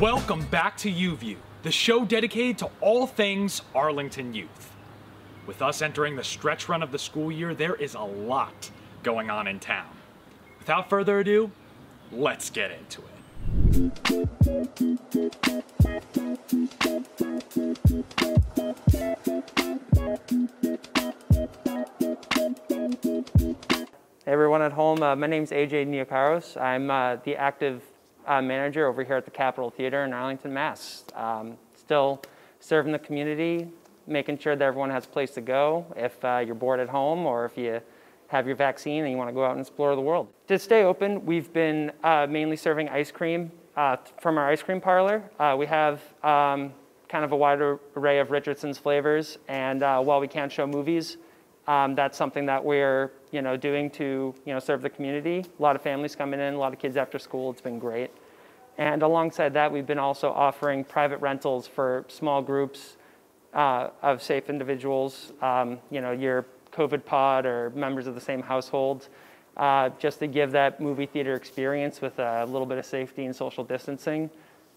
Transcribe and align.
Welcome 0.00 0.46
back 0.46 0.76
to 0.76 0.92
UView, 0.92 1.36
the 1.64 1.72
show 1.72 2.04
dedicated 2.04 2.58
to 2.58 2.70
all 2.80 3.08
things 3.08 3.62
Arlington 3.74 4.32
youth. 4.32 4.72
With 5.46 5.60
us 5.60 5.82
entering 5.82 6.14
the 6.14 6.22
stretch 6.22 6.68
run 6.68 6.84
of 6.84 6.92
the 6.92 7.00
school 7.00 7.32
year, 7.32 7.52
there 7.52 7.74
is 7.74 7.94
a 7.94 8.00
lot 8.00 8.70
going 9.02 9.28
on 9.28 9.48
in 9.48 9.58
town. 9.58 9.90
Without 10.60 10.88
further 10.88 11.18
ado, 11.18 11.50
let's 12.12 12.48
get 12.48 12.70
into 12.70 13.02
it. 13.02 13.14
Hey 23.70 23.83
everyone 24.26 24.62
at 24.62 24.72
home, 24.72 25.02
uh, 25.02 25.14
my 25.14 25.26
name's 25.26 25.50
AJ 25.50 25.86
Neokaros. 25.86 26.60
I'm 26.60 26.90
uh, 26.90 27.16
the 27.16 27.36
active 27.36 27.82
uh, 28.26 28.40
manager 28.40 28.86
over 28.86 29.04
here 29.04 29.16
at 29.16 29.26
the 29.26 29.30
Capitol 29.30 29.70
Theater 29.70 30.04
in 30.04 30.14
Arlington, 30.14 30.52
Mass. 30.52 31.04
Um, 31.14 31.58
still 31.76 32.22
serving 32.58 32.92
the 32.92 32.98
community, 32.98 33.68
making 34.06 34.38
sure 34.38 34.56
that 34.56 34.64
everyone 34.64 34.88
has 34.90 35.04
a 35.04 35.08
place 35.08 35.32
to 35.32 35.42
go 35.42 35.84
if 35.94 36.24
uh, 36.24 36.42
you're 36.44 36.54
bored 36.54 36.80
at 36.80 36.88
home 36.88 37.26
or 37.26 37.44
if 37.44 37.58
you 37.58 37.80
have 38.28 38.46
your 38.46 38.56
vaccine 38.56 39.02
and 39.02 39.10
you 39.12 39.18
want 39.18 39.28
to 39.28 39.34
go 39.34 39.44
out 39.44 39.52
and 39.52 39.60
explore 39.60 39.94
the 39.94 40.00
world. 40.00 40.28
To 40.48 40.58
stay 40.58 40.84
open, 40.84 41.26
we've 41.26 41.52
been 41.52 41.92
uh, 42.02 42.26
mainly 42.28 42.56
serving 42.56 42.88
ice 42.88 43.10
cream 43.10 43.52
uh, 43.76 43.96
from 44.22 44.38
our 44.38 44.48
ice 44.48 44.62
cream 44.62 44.80
parlor. 44.80 45.22
We 45.58 45.66
have 45.66 46.00
um, 46.22 46.72
kind 47.08 47.26
of 47.26 47.32
a 47.32 47.36
wide 47.36 47.60
array 47.60 48.20
of 48.20 48.30
Richardson's 48.30 48.78
flavors, 48.78 49.36
and 49.48 49.82
while 49.82 50.20
we 50.20 50.28
can't 50.28 50.50
show 50.50 50.66
movies, 50.66 51.18
um, 51.66 51.94
that's 51.94 52.18
something 52.18 52.46
that 52.46 52.64
we're 52.64 53.12
you 53.34 53.42
know 53.42 53.56
doing 53.56 53.90
to 53.90 54.32
you 54.46 54.54
know 54.54 54.60
serve 54.60 54.80
the 54.80 54.88
community. 54.88 55.44
A 55.58 55.62
lot 55.62 55.74
of 55.74 55.82
families 55.82 56.14
coming 56.14 56.38
in, 56.38 56.54
a 56.54 56.58
lot 56.58 56.72
of 56.72 56.78
kids 56.78 56.96
after 56.96 57.18
school. 57.18 57.50
It's 57.50 57.60
been 57.60 57.80
great. 57.80 58.12
And 58.78 59.02
alongside 59.02 59.52
that, 59.54 59.70
we've 59.72 59.86
been 59.86 59.98
also 59.98 60.30
offering 60.30 60.84
private 60.84 61.20
rentals 61.20 61.66
for 61.66 62.04
small 62.08 62.42
groups 62.42 62.96
uh, 63.52 63.90
of 64.02 64.22
safe 64.22 64.48
individuals. 64.48 65.32
Um, 65.42 65.78
you 65.90 66.00
know, 66.00 66.12
your 66.12 66.46
COVID 66.72 67.04
pod 67.04 67.44
or 67.44 67.70
members 67.70 68.06
of 68.06 68.14
the 68.14 68.20
same 68.20 68.42
household, 68.42 69.08
uh, 69.56 69.90
just 69.98 70.20
to 70.20 70.28
give 70.28 70.52
that 70.52 70.80
movie 70.80 71.06
theater 71.06 71.34
experience 71.34 72.00
with 72.00 72.18
a 72.20 72.44
little 72.46 72.66
bit 72.66 72.78
of 72.78 72.86
safety 72.86 73.24
and 73.24 73.34
social 73.34 73.64
distancing. 73.64 74.30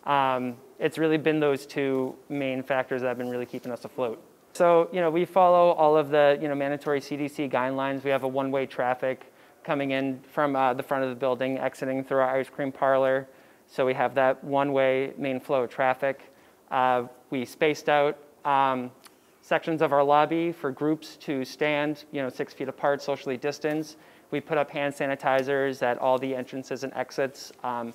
Um, 0.05 0.57
it's 0.79 0.97
really 0.97 1.17
been 1.17 1.39
those 1.39 1.65
two 1.67 2.15
main 2.29 2.63
factors 2.63 3.01
that 3.01 3.09
have 3.09 3.17
been 3.17 3.29
really 3.29 3.45
keeping 3.45 3.71
us 3.71 3.85
afloat. 3.85 4.23
So, 4.57 4.89
you 4.91 5.01
know, 5.01 5.11
we 5.11 5.23
follow 5.23 5.73
all 5.73 5.95
of 5.95 6.09
the, 6.09 6.35
you 6.41 6.47
know, 6.47 6.55
mandatory 6.55 6.99
CDC 6.99 7.51
guidelines. 7.51 8.03
We 8.03 8.09
have 8.09 8.23
a 8.23 8.27
one-way 8.27 8.65
traffic 8.65 9.31
coming 9.63 9.91
in 9.91 10.19
from 10.31 10.55
uh, 10.55 10.73
the 10.73 10.81
front 10.81 11.03
of 11.03 11.11
the 11.11 11.15
building, 11.15 11.59
exiting 11.59 12.03
through 12.03 12.21
our 12.21 12.35
ice 12.39 12.49
cream 12.49 12.71
parlor. 12.71 13.27
So 13.67 13.85
we 13.85 13.93
have 13.93 14.15
that 14.15 14.43
one-way 14.43 15.13
main 15.15 15.39
flow 15.39 15.65
of 15.65 15.69
traffic. 15.69 16.33
Uh, 16.71 17.03
we 17.29 17.45
spaced 17.45 17.87
out 17.87 18.17
um, 18.45 18.89
sections 19.43 19.83
of 19.83 19.93
our 19.93 20.03
lobby 20.03 20.51
for 20.51 20.71
groups 20.71 21.17
to 21.17 21.45
stand, 21.45 22.05
you 22.11 22.23
know, 22.23 22.29
six 22.29 22.51
feet 22.51 22.67
apart, 22.67 22.99
socially 23.03 23.37
distanced. 23.37 23.97
We 24.31 24.39
put 24.41 24.57
up 24.57 24.71
hand 24.71 24.91
sanitizers 24.91 25.83
at 25.83 25.99
all 25.99 26.17
the 26.17 26.33
entrances 26.33 26.83
and 26.83 26.91
exits, 26.95 27.51
um, 27.63 27.93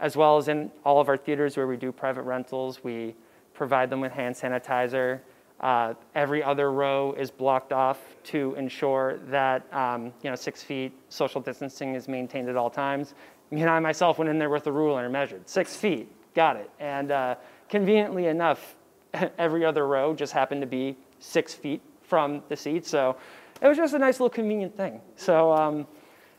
as 0.00 0.16
well 0.16 0.38
as 0.38 0.48
in 0.48 0.70
all 0.86 1.02
of 1.02 1.10
our 1.10 1.18
theaters 1.18 1.58
where 1.58 1.66
we 1.66 1.76
do 1.76 1.92
private 1.92 2.22
rentals. 2.22 2.82
We 2.82 3.14
provide 3.52 3.90
them 3.90 4.00
with 4.00 4.12
hand 4.12 4.36
sanitizer. 4.36 5.20
Uh, 5.60 5.94
every 6.14 6.42
other 6.42 6.70
row 6.70 7.12
is 7.18 7.30
blocked 7.30 7.72
off 7.72 7.98
to 8.22 8.54
ensure 8.56 9.18
that 9.26 9.72
um, 9.74 10.12
you 10.22 10.30
know 10.30 10.36
six 10.36 10.62
feet 10.62 10.92
social 11.08 11.40
distancing 11.40 11.94
is 11.94 12.06
maintained 12.06 12.48
at 12.48 12.56
all 12.56 12.70
times. 12.70 13.14
Me 13.50 13.62
and 13.62 13.70
I 13.70 13.78
myself 13.80 14.18
went 14.18 14.30
in 14.30 14.38
there 14.38 14.50
with 14.50 14.66
a 14.66 14.72
ruler 14.72 15.04
and 15.04 15.12
measured 15.12 15.48
six 15.48 15.74
feet, 15.74 16.10
got 16.34 16.56
it. 16.56 16.70
And 16.78 17.10
uh, 17.10 17.34
conveniently 17.68 18.26
enough, 18.26 18.76
every 19.38 19.64
other 19.64 19.86
row 19.86 20.14
just 20.14 20.32
happened 20.32 20.60
to 20.60 20.66
be 20.66 20.96
six 21.18 21.54
feet 21.54 21.80
from 22.02 22.42
the 22.48 22.56
seat, 22.56 22.86
so 22.86 23.16
it 23.60 23.66
was 23.66 23.76
just 23.76 23.94
a 23.94 23.98
nice 23.98 24.20
little 24.20 24.30
convenient 24.30 24.76
thing. 24.76 25.00
So 25.16 25.52
um, 25.52 25.86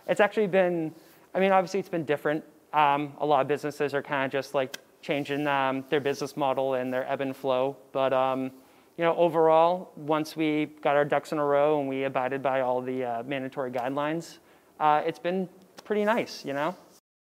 it's 0.08 0.22
actually 0.22 0.48
been, 0.48 0.94
I 1.36 1.40
mean, 1.40 1.52
obviously 1.52 1.80
it's 1.80 1.90
been 1.90 2.06
different. 2.06 2.44
Um, 2.74 3.14
a 3.20 3.26
lot 3.26 3.42
of 3.42 3.48
businesses 3.48 3.94
are 3.94 4.02
kind 4.02 4.26
of 4.26 4.32
just 4.32 4.54
like 4.54 4.78
changing 5.02 5.46
um, 5.48 5.84
their 5.90 6.00
business 6.00 6.38
model 6.38 6.76
and 6.76 6.94
their 6.94 7.10
ebb 7.12 7.22
and 7.22 7.36
flow, 7.36 7.76
but 7.92 8.14
um, 8.14 8.52
you 9.00 9.06
know, 9.06 9.16
overall, 9.16 9.94
once 9.96 10.36
we 10.36 10.66
got 10.82 10.98
our 10.98 11.06
ducks 11.06 11.32
in 11.32 11.38
a 11.38 11.46
row 11.46 11.80
and 11.80 11.88
we 11.88 12.04
abided 12.04 12.44
by 12.44 12.60
all 12.60 12.82
the 12.82 13.06
uh, 13.06 13.24
mandatory 13.24 13.72
guidelines, 13.72 14.40
uh, 14.82 15.02
it's 15.06 15.18
been 15.18 15.48
pretty 15.86 16.04
nice, 16.04 16.44
you 16.44 16.52
know. 16.52 16.76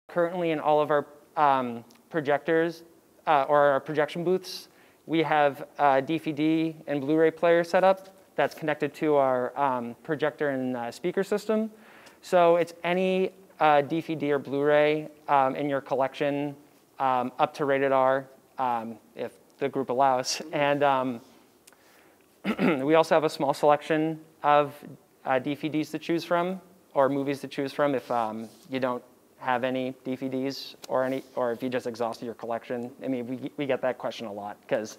Currently, 0.09 0.53
in 0.53 0.61
all 0.61 0.81
of 0.81 0.93
our 0.93 1.05
um, 1.37 1.85
projectors 2.11 2.85
uh, 3.27 3.47
or 3.49 3.59
our 3.59 3.81
projection 3.81 4.23
booths, 4.23 4.69
we 5.07 5.21
have 5.25 5.67
a 5.79 6.01
DVD 6.01 6.77
and 6.87 7.01
Blu-ray 7.01 7.33
player 7.33 7.65
set 7.65 7.83
up 7.83 8.17
that's 8.37 8.55
connected 8.55 8.95
to 8.95 9.17
our 9.17 9.59
um, 9.59 9.97
projector 10.05 10.51
and 10.51 10.77
uh, 10.77 10.93
speaker 10.93 11.25
system. 11.25 11.73
So 12.23 12.55
it's 12.55 12.75
any 12.85 13.33
uh, 13.59 13.83
DVD 13.83 14.31
or 14.31 14.39
Blu-ray 14.39 15.09
um, 15.27 15.56
in 15.56 15.69
your 15.69 15.81
collection 15.81 16.55
um, 17.01 17.33
up 17.41 17.53
to 17.55 17.65
rated 17.65 17.91
R, 17.91 18.29
um, 18.59 18.97
if 19.17 19.33
the 19.59 19.69
group 19.69 19.91
allows, 19.91 20.41
and 20.53 20.85
um, 20.85 21.21
we 22.82 22.94
also 22.94 23.15
have 23.15 23.25
a 23.25 23.31
small 23.31 23.55
selection 23.55 24.21
of 24.43 24.75
uh, 25.25 25.32
DVDs 25.32 25.91
to 25.91 25.99
choose 25.99 26.25
from 26.25 26.60
or 26.93 27.09
movies 27.09 27.41
to 27.41 27.49
choose 27.49 27.72
from 27.72 27.94
if 27.94 28.10
um, 28.10 28.49
you 28.69 28.78
don't 28.78 29.03
have 29.38 29.65
any 29.65 29.94
DVDs 30.05 30.75
or 30.88 31.05
any, 31.05 31.22
or 31.37 31.53
if 31.53 31.62
you 31.62 31.69
just 31.69 31.87
exhausted 31.87 32.25
your 32.27 32.34
collection. 32.34 32.91
I 33.03 33.09
mean, 33.09 33.27
we, 33.27 33.50
we 33.56 33.66
get 33.66 33.81
that 33.82 33.99
question 33.99 34.27
a 34.27 34.32
lot 34.32 34.59
because 34.60 34.99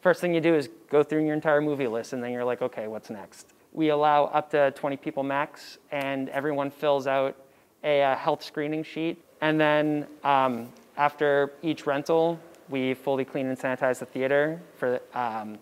first 0.00 0.20
thing 0.20 0.34
you 0.34 0.40
do 0.40 0.54
is 0.54 0.68
go 0.90 1.02
through 1.02 1.24
your 1.24 1.34
entire 1.34 1.60
movie 1.60 1.86
list 1.86 2.12
and 2.12 2.22
then 2.22 2.30
you're 2.30 2.44
like, 2.44 2.62
okay, 2.62 2.86
what's 2.86 3.10
next? 3.10 3.48
We 3.72 3.88
allow 3.88 4.26
up 4.26 4.50
to 4.50 4.70
20 4.72 4.96
people 4.98 5.22
max 5.22 5.78
and 5.90 6.28
everyone 6.28 6.70
fills 6.70 7.06
out 7.06 7.36
a, 7.84 8.02
uh 8.02 8.16
health 8.16 8.42
screening 8.42 8.84
sheet. 8.84 9.22
And 9.40 9.58
then 9.58 10.06
um, 10.24 10.68
after 10.96 11.52
each 11.62 11.86
rental, 11.86 12.38
we 12.68 12.94
fully 12.94 13.24
clean 13.24 13.46
and 13.46 13.58
sanitize 13.58 13.98
the 13.98 14.06
theater 14.06 14.60
for 14.76 15.00
um, 15.14 15.58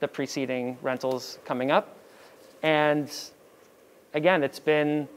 the 0.00 0.08
preceding 0.08 0.76
rentals 0.82 1.38
coming 1.44 1.70
up. 1.70 1.96
And 2.62 3.12
again, 4.14 4.42
it's 4.42 4.58
been 4.58 5.08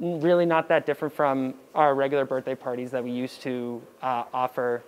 really 0.00 0.46
not 0.46 0.68
that 0.68 0.86
different 0.86 1.14
from 1.14 1.54
our 1.74 1.94
regular 1.94 2.24
birthday 2.24 2.54
parties 2.54 2.90
that 2.90 3.02
we 3.02 3.10
used 3.10 3.42
to 3.42 3.82
uh, 4.02 4.24
offer. 4.32 4.82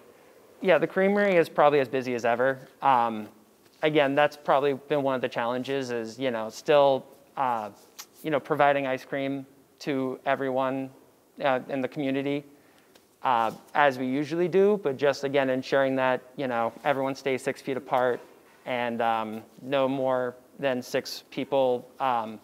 Yeah, 0.61 0.79
the 0.79 0.87
creamery 0.87 1.37
is 1.37 1.49
probably 1.49 1.81
as 1.81 1.89
busy 1.89 2.15
as 2.15 2.25
ever. 2.25 2.59
Um, 2.83 3.29
again, 3.83 4.15
that's 4.15 4.37
probably 4.37 4.75
been 4.75 5.03
one 5.03 5.15
of 5.15 5.21
the 5.21 5.29
challenges 5.29 5.91
is, 5.91 6.19
you 6.19 6.31
know, 6.31 6.49
still, 6.51 7.07
uh, 7.37 7.71
you 8.23 8.31
know, 8.31 8.39
providing 8.39 8.87
ice 8.87 9.05
cream 9.05 9.47
to 9.81 10.21
everyone 10.27 10.91
uh, 11.43 11.61
in 11.69 11.81
the 11.81 11.89
community 11.89 12.45
uh, 13.23 13.51
as 13.75 13.99
we 13.99 14.07
usually 14.07 14.49
do, 14.49 14.79
but 14.83 14.97
just 14.97 15.25
again 15.25 15.51
ensuring 15.51 15.97
that, 15.97 16.21
you 16.37 16.47
know, 16.47 16.73
everyone 16.85 17.15
stays 17.15 17.43
six 17.43 17.61
feet 17.61 17.77
apart 17.77 18.21
and 18.71 19.03
um, 19.03 19.43
no 19.63 19.89
more 19.89 20.37
than 20.61 20.81
six 20.81 21.25
people 21.33 21.89
um, 21.99 22.39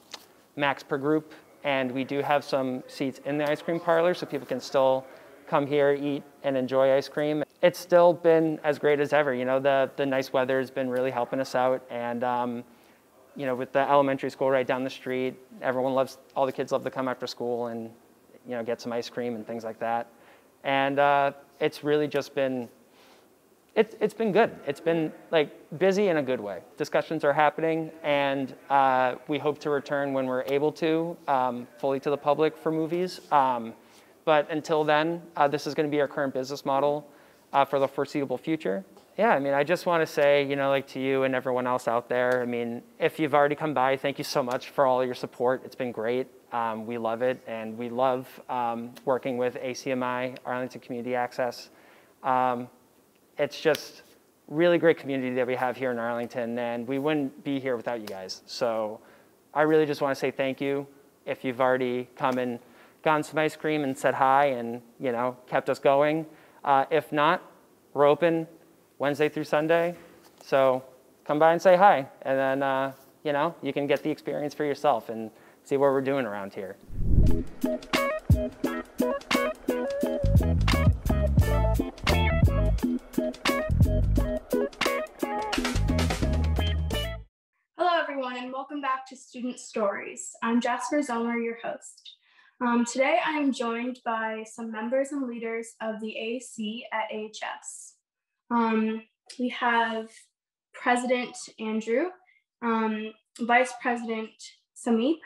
max 0.56 0.82
per 0.82 0.98
group. 0.98 1.32
And 1.62 1.92
we 1.92 2.02
do 2.02 2.20
have 2.20 2.42
some 2.44 2.82
seats 2.88 3.20
in 3.24 3.38
the 3.38 3.48
ice 3.48 3.62
cream 3.62 3.78
parlor 3.78 4.12
so 4.12 4.26
people 4.26 4.46
can 4.46 4.60
still 4.60 5.06
come 5.46 5.68
here, 5.68 5.92
eat, 5.92 6.24
and 6.42 6.56
enjoy 6.56 6.96
ice 6.96 7.08
cream. 7.08 7.44
It's 7.62 7.78
still 7.78 8.12
been 8.12 8.58
as 8.64 8.76
great 8.76 8.98
as 8.98 9.12
ever. 9.12 9.34
You 9.34 9.44
know, 9.44 9.60
the, 9.60 9.88
the 9.94 10.04
nice 10.04 10.32
weather 10.32 10.58
has 10.58 10.68
been 10.68 10.90
really 10.90 11.12
helping 11.12 11.38
us 11.38 11.54
out. 11.54 11.80
And, 11.90 12.24
um, 12.24 12.64
you 13.36 13.46
know, 13.46 13.54
with 13.54 13.70
the 13.70 13.88
elementary 13.88 14.30
school 14.30 14.50
right 14.50 14.66
down 14.66 14.82
the 14.82 14.90
street, 14.90 15.36
everyone 15.62 15.94
loves, 15.94 16.18
all 16.34 16.44
the 16.44 16.52
kids 16.52 16.72
love 16.72 16.82
to 16.82 16.90
come 16.90 17.06
after 17.06 17.28
school 17.28 17.68
and, 17.68 17.88
you 18.48 18.56
know, 18.56 18.64
get 18.64 18.80
some 18.80 18.92
ice 18.92 19.08
cream 19.08 19.36
and 19.36 19.46
things 19.46 19.62
like 19.62 19.78
that. 19.78 20.08
And 20.64 20.98
uh, 20.98 21.32
it's 21.60 21.84
really 21.84 22.08
just 22.08 22.34
been 22.34 22.68
it, 23.76 23.96
it's 24.00 24.14
been 24.14 24.32
good. 24.32 24.50
It's 24.66 24.80
been 24.80 25.12
like 25.30 25.50
busy 25.78 26.08
in 26.08 26.16
a 26.16 26.22
good 26.22 26.40
way. 26.40 26.62
Discussions 26.78 27.24
are 27.24 27.32
happening, 27.32 27.90
and 28.02 28.54
uh, 28.70 29.16
we 29.28 29.38
hope 29.38 29.58
to 29.60 29.70
return 29.70 30.14
when 30.14 30.26
we're 30.26 30.44
able 30.46 30.72
to, 30.72 31.16
um, 31.28 31.68
fully 31.78 32.00
to 32.00 32.10
the 32.10 32.16
public 32.16 32.56
for 32.56 32.72
movies. 32.72 33.20
Um, 33.30 33.74
but 34.24 34.50
until 34.50 34.82
then, 34.82 35.22
uh, 35.36 35.46
this 35.46 35.66
is 35.66 35.74
going 35.74 35.88
to 35.88 35.90
be 35.94 36.00
our 36.00 36.08
current 36.08 36.32
business 36.32 36.64
model 36.64 37.06
uh, 37.52 37.66
for 37.66 37.78
the 37.78 37.86
foreseeable 37.86 38.38
future. 38.38 38.82
Yeah, 39.18 39.30
I 39.30 39.38
mean, 39.38 39.52
I 39.52 39.62
just 39.62 39.86
want 39.86 40.06
to 40.06 40.06
say, 40.06 40.44
you 40.44 40.56
know, 40.56 40.68
like 40.68 40.86
to 40.88 41.00
you 41.00 41.24
and 41.24 41.34
everyone 41.34 41.66
else 41.66 41.86
out 41.86 42.08
there, 42.08 42.42
I 42.42 42.46
mean, 42.46 42.82
if 42.98 43.18
you've 43.18 43.34
already 43.34 43.54
come 43.54 43.72
by, 43.72 43.96
thank 43.96 44.18
you 44.18 44.24
so 44.24 44.42
much 44.42 44.70
for 44.70 44.86
all 44.86 45.04
your 45.04 45.14
support. 45.14 45.62
It's 45.64 45.76
been 45.76 45.92
great. 45.92 46.28
Um, 46.52 46.86
we 46.86 46.96
love 46.96 47.20
it, 47.22 47.42
and 47.46 47.76
we 47.76 47.90
love 47.90 48.26
um, 48.48 48.94
working 49.04 49.36
with 49.36 49.56
ACMI, 49.56 50.38
Arlington 50.46 50.80
Community 50.80 51.14
Access. 51.14 51.70
Um, 52.22 52.68
it's 53.38 53.60
just 53.60 54.02
really 54.48 54.78
great 54.78 54.98
community 54.98 55.34
that 55.34 55.46
we 55.46 55.54
have 55.54 55.76
here 55.76 55.90
in 55.90 55.98
Arlington, 55.98 56.58
and 56.58 56.86
we 56.86 56.98
wouldn't 56.98 57.44
be 57.44 57.58
here 57.58 57.76
without 57.76 58.00
you 58.00 58.06
guys. 58.06 58.42
So 58.46 59.00
I 59.52 59.62
really 59.62 59.86
just 59.86 60.00
want 60.00 60.14
to 60.14 60.18
say 60.18 60.30
thank 60.30 60.60
you 60.60 60.86
if 61.24 61.44
you've 61.44 61.60
already 61.60 62.08
come 62.16 62.38
and 62.38 62.58
gotten 63.02 63.22
some 63.22 63.38
ice 63.38 63.56
cream 63.56 63.84
and 63.84 63.96
said 63.96 64.14
hi 64.14 64.46
and 64.46 64.80
you 65.00 65.12
know 65.12 65.36
kept 65.46 65.68
us 65.68 65.78
going. 65.78 66.26
Uh, 66.64 66.84
if 66.90 67.12
not, 67.12 67.42
we're 67.94 68.06
open 68.06 68.46
Wednesday 68.98 69.28
through 69.28 69.44
Sunday. 69.44 69.94
So 70.42 70.82
come 71.24 71.38
by 71.38 71.52
and 71.52 71.62
say 71.62 71.76
hi, 71.76 72.08
and 72.22 72.38
then 72.38 72.62
uh, 72.62 72.92
you 73.24 73.32
know 73.32 73.54
you 73.62 73.72
can 73.72 73.86
get 73.86 74.02
the 74.02 74.10
experience 74.10 74.54
for 74.54 74.64
yourself 74.64 75.08
and 75.08 75.30
see 75.64 75.76
what 75.76 75.90
we're 75.90 76.00
doing 76.00 76.26
around 76.26 76.54
here. 76.54 76.76
Everyone, 88.16 88.42
and 88.42 88.50
welcome 88.50 88.80
back 88.80 89.06
to 89.06 89.14
Student 89.14 89.60
Stories. 89.60 90.30
I'm 90.42 90.58
Jasper 90.58 91.00
Zomer, 91.00 91.36
your 91.44 91.58
host. 91.62 92.14
Um, 92.62 92.86
today, 92.86 93.18
I 93.22 93.32
am 93.32 93.52
joined 93.52 94.00
by 94.06 94.42
some 94.50 94.72
members 94.72 95.12
and 95.12 95.28
leaders 95.28 95.74
of 95.82 96.00
the 96.00 96.16
AAC 96.18 96.84
at 96.94 97.14
AHS. 97.14 97.96
Um, 98.50 99.02
we 99.38 99.50
have 99.50 100.08
President 100.72 101.36
Andrew, 101.60 102.06
um, 102.62 103.12
Vice 103.38 103.74
President 103.82 104.30
Sameep, 104.74 105.18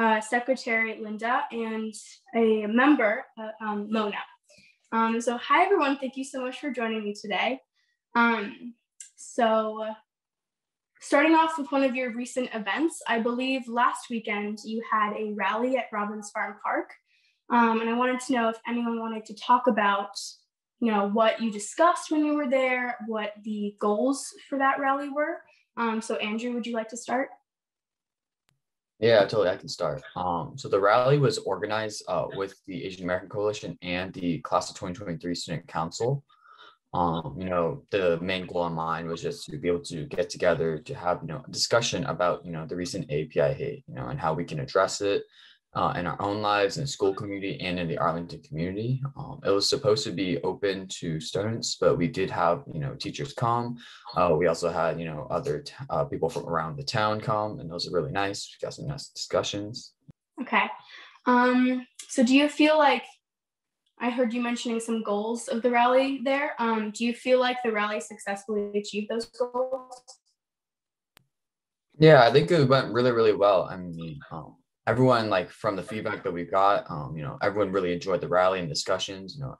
uh, 0.00 0.20
Secretary 0.20 0.98
Linda, 1.00 1.42
and 1.52 1.94
a 2.34 2.66
member, 2.66 3.26
uh, 3.38 3.64
um, 3.64 3.86
Mona. 3.92 4.18
Um, 4.90 5.20
so, 5.20 5.38
hi 5.38 5.66
everyone, 5.66 5.98
thank 5.98 6.16
you 6.16 6.24
so 6.24 6.44
much 6.44 6.58
for 6.58 6.72
joining 6.72 7.04
me 7.04 7.14
today. 7.14 7.60
Um, 8.16 8.74
so, 9.14 9.86
starting 11.04 11.34
off 11.34 11.58
with 11.58 11.70
one 11.70 11.84
of 11.84 11.94
your 11.94 12.12
recent 12.12 12.48
events, 12.54 13.02
I 13.06 13.20
believe 13.20 13.68
last 13.68 14.08
weekend 14.08 14.58
you 14.64 14.82
had 14.90 15.12
a 15.12 15.34
rally 15.34 15.76
at 15.76 15.86
Robbins 15.92 16.30
Farm 16.30 16.56
Park. 16.64 16.94
Um, 17.50 17.82
and 17.82 17.90
I 17.90 17.92
wanted 17.92 18.20
to 18.20 18.32
know 18.32 18.48
if 18.48 18.56
anyone 18.66 18.98
wanted 18.98 19.26
to 19.26 19.34
talk 19.34 19.66
about 19.66 20.18
you 20.80 20.90
know 20.90 21.08
what 21.08 21.40
you 21.40 21.50
discussed 21.50 22.10
when 22.10 22.24
you 22.24 22.34
were 22.34 22.48
there 22.48 22.98
what 23.06 23.32
the 23.42 23.74
goals 23.80 24.34
for 24.48 24.58
that 24.58 24.80
rally 24.80 25.08
were 25.08 25.40
um, 25.76 26.02
so 26.02 26.16
andrew 26.16 26.52
would 26.52 26.66
you 26.66 26.74
like 26.74 26.88
to 26.88 26.96
start 26.96 27.28
yeah, 29.00 29.20
totally. 29.20 29.48
I 29.48 29.56
can 29.56 29.68
start. 29.68 30.02
Um, 30.14 30.54
so 30.56 30.68
the 30.68 30.80
rally 30.80 31.18
was 31.18 31.38
organized 31.38 32.04
uh, 32.08 32.26
with 32.36 32.54
the 32.66 32.84
Asian 32.84 33.04
American 33.04 33.28
Coalition 33.28 33.76
and 33.82 34.14
the 34.14 34.38
Class 34.38 34.70
of 34.70 34.76
2023 34.76 35.34
Student 35.34 35.66
Council. 35.66 36.24
Um, 36.94 37.34
you 37.36 37.46
know, 37.46 37.82
the 37.90 38.20
main 38.20 38.46
goal 38.46 38.66
in 38.68 38.72
mind 38.72 39.08
was 39.08 39.20
just 39.20 39.46
to 39.46 39.58
be 39.58 39.68
able 39.68 39.82
to 39.82 40.06
get 40.06 40.30
together 40.30 40.78
to 40.78 40.94
have, 40.94 41.18
you 41.22 41.28
know, 41.28 41.42
a 41.46 41.50
discussion 41.50 42.04
about, 42.04 42.46
you 42.46 42.52
know, 42.52 42.66
the 42.66 42.76
recent 42.76 43.04
API 43.10 43.52
hate, 43.52 43.84
you 43.88 43.94
know, 43.94 44.06
and 44.06 44.20
how 44.20 44.32
we 44.32 44.44
can 44.44 44.60
address 44.60 45.00
it, 45.00 45.24
uh, 45.74 45.92
in 45.96 46.06
our 46.06 46.20
own 46.22 46.40
lives, 46.40 46.76
in 46.76 46.84
the 46.84 46.86
school 46.86 47.12
community, 47.12 47.60
and 47.60 47.80
in 47.80 47.88
the 47.88 47.98
Arlington 47.98 48.40
community. 48.42 49.02
Um, 49.16 49.40
it 49.44 49.50
was 49.50 49.68
supposed 49.68 50.04
to 50.04 50.12
be 50.12 50.40
open 50.42 50.86
to 51.00 51.18
students, 51.18 51.76
but 51.80 51.98
we 51.98 52.06
did 52.06 52.30
have, 52.30 52.62
you 52.72 52.78
know, 52.78 52.94
teachers 52.94 53.32
come. 53.32 53.76
Uh, 54.16 54.36
we 54.38 54.46
also 54.46 54.70
had, 54.70 55.00
you 55.00 55.04
know, 55.04 55.26
other 55.30 55.62
t- 55.62 55.74
uh, 55.90 56.04
people 56.04 56.28
from 56.28 56.46
around 56.46 56.76
the 56.76 56.84
town 56.84 57.20
come, 57.20 57.58
and 57.58 57.68
those 57.68 57.88
are 57.88 57.92
really 57.92 58.12
nice. 58.12 58.56
We 58.60 58.64
got 58.64 58.74
some 58.74 58.86
nice 58.86 59.08
discussions. 59.08 59.94
okay 60.40 60.66
um, 61.26 61.86
so 62.08 62.22
do 62.22 62.36
you 62.36 62.48
feel 62.48 62.78
like 62.78 63.02
i 64.04 64.10
heard 64.10 64.32
you 64.32 64.42
mentioning 64.42 64.78
some 64.78 65.02
goals 65.02 65.48
of 65.48 65.62
the 65.62 65.70
rally 65.70 66.20
there 66.24 66.54
um, 66.58 66.90
do 66.90 67.04
you 67.04 67.14
feel 67.14 67.40
like 67.40 67.56
the 67.64 67.72
rally 67.72 68.00
successfully 68.00 68.78
achieved 68.78 69.08
those 69.10 69.26
goals 69.26 70.02
Yeah, 71.98 72.22
I 72.26 72.32
think 72.32 72.50
it 72.50 72.68
went 72.68 72.92
really, 72.92 73.12
really 73.12 73.34
well. 73.34 73.68
I 73.70 73.76
mean, 73.76 74.18
um, 74.32 74.56
everyone 74.86 75.30
like 75.30 75.50
from 75.50 75.76
the 75.76 75.82
feedback 75.82 76.22
that 76.24 76.32
we 76.32 76.44
got, 76.44 76.90
um, 76.90 77.16
you 77.16 77.22
know, 77.22 77.38
everyone 77.42 77.72
really 77.72 77.92
enjoyed 77.92 78.20
the 78.20 78.28
rally 78.28 78.60
and 78.60 78.68
discussions. 78.68 79.36
You 79.36 79.44
know, 79.44 79.56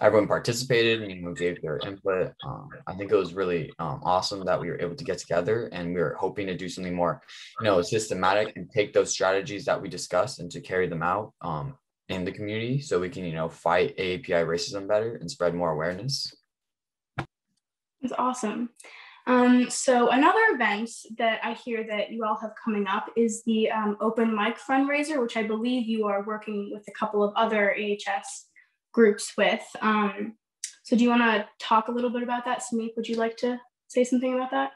everyone 0.00 0.28
participated 0.28 1.02
and 1.02 1.10
you 1.10 1.22
know 1.22 1.34
gave 1.34 1.60
their 1.62 1.78
input. 1.86 2.32
Um, 2.44 2.68
I 2.86 2.94
think 2.94 3.12
it 3.12 3.16
was 3.16 3.34
really 3.34 3.72
um, 3.78 4.00
awesome 4.02 4.44
that 4.44 4.60
we 4.60 4.68
were 4.68 4.80
able 4.80 4.96
to 4.96 5.04
get 5.04 5.18
together, 5.18 5.68
and 5.72 5.94
we 5.94 6.00
were 6.00 6.16
hoping 6.18 6.46
to 6.48 6.56
do 6.56 6.68
something 6.68 6.94
more, 6.94 7.22
you 7.60 7.66
know, 7.66 7.80
systematic 7.82 8.56
and 8.56 8.70
take 8.70 8.92
those 8.92 9.12
strategies 9.12 9.64
that 9.66 9.80
we 9.80 9.88
discussed 9.88 10.40
and 10.40 10.50
to 10.50 10.60
carry 10.60 10.88
them 10.88 11.02
out 11.02 11.32
um, 11.42 11.74
in 12.08 12.24
the 12.24 12.32
community, 12.32 12.80
so 12.80 13.00
we 13.00 13.10
can 13.10 13.24
you 13.24 13.34
know 13.34 13.48
fight 13.48 13.96
AAPI 13.96 14.46
racism 14.46 14.88
better 14.88 15.16
and 15.16 15.30
spread 15.30 15.54
more 15.54 15.70
awareness. 15.70 16.34
That's 18.00 18.14
awesome. 18.16 18.70
Um, 19.26 19.68
so 19.68 20.08
another 20.08 20.40
event 20.54 20.90
that 21.18 21.40
I 21.44 21.52
hear 21.52 21.84
that 21.86 22.10
you 22.10 22.24
all 22.24 22.38
have 22.40 22.52
coming 22.64 22.86
up 22.86 23.10
is 23.14 23.44
the 23.44 23.70
um, 23.70 23.98
open 24.00 24.34
mic 24.34 24.56
fundraiser, 24.58 25.20
which 25.20 25.36
I 25.36 25.42
believe 25.42 25.86
you 25.86 26.06
are 26.06 26.24
working 26.24 26.70
with 26.72 26.88
a 26.88 26.92
couple 26.92 27.22
of 27.22 27.34
other 27.36 27.76
AHS 27.76 28.46
groups 28.94 29.34
with. 29.36 29.64
Um, 29.82 30.34
so 30.82 30.96
do 30.96 31.04
you 31.04 31.10
want 31.10 31.22
to 31.22 31.46
talk 31.60 31.88
a 31.88 31.92
little 31.92 32.08
bit 32.08 32.22
about 32.22 32.46
that? 32.46 32.62
Samik, 32.62 32.96
would 32.96 33.06
you 33.06 33.16
like 33.16 33.36
to 33.38 33.60
say 33.88 34.02
something 34.02 34.32
about 34.32 34.50
that? 34.52 34.70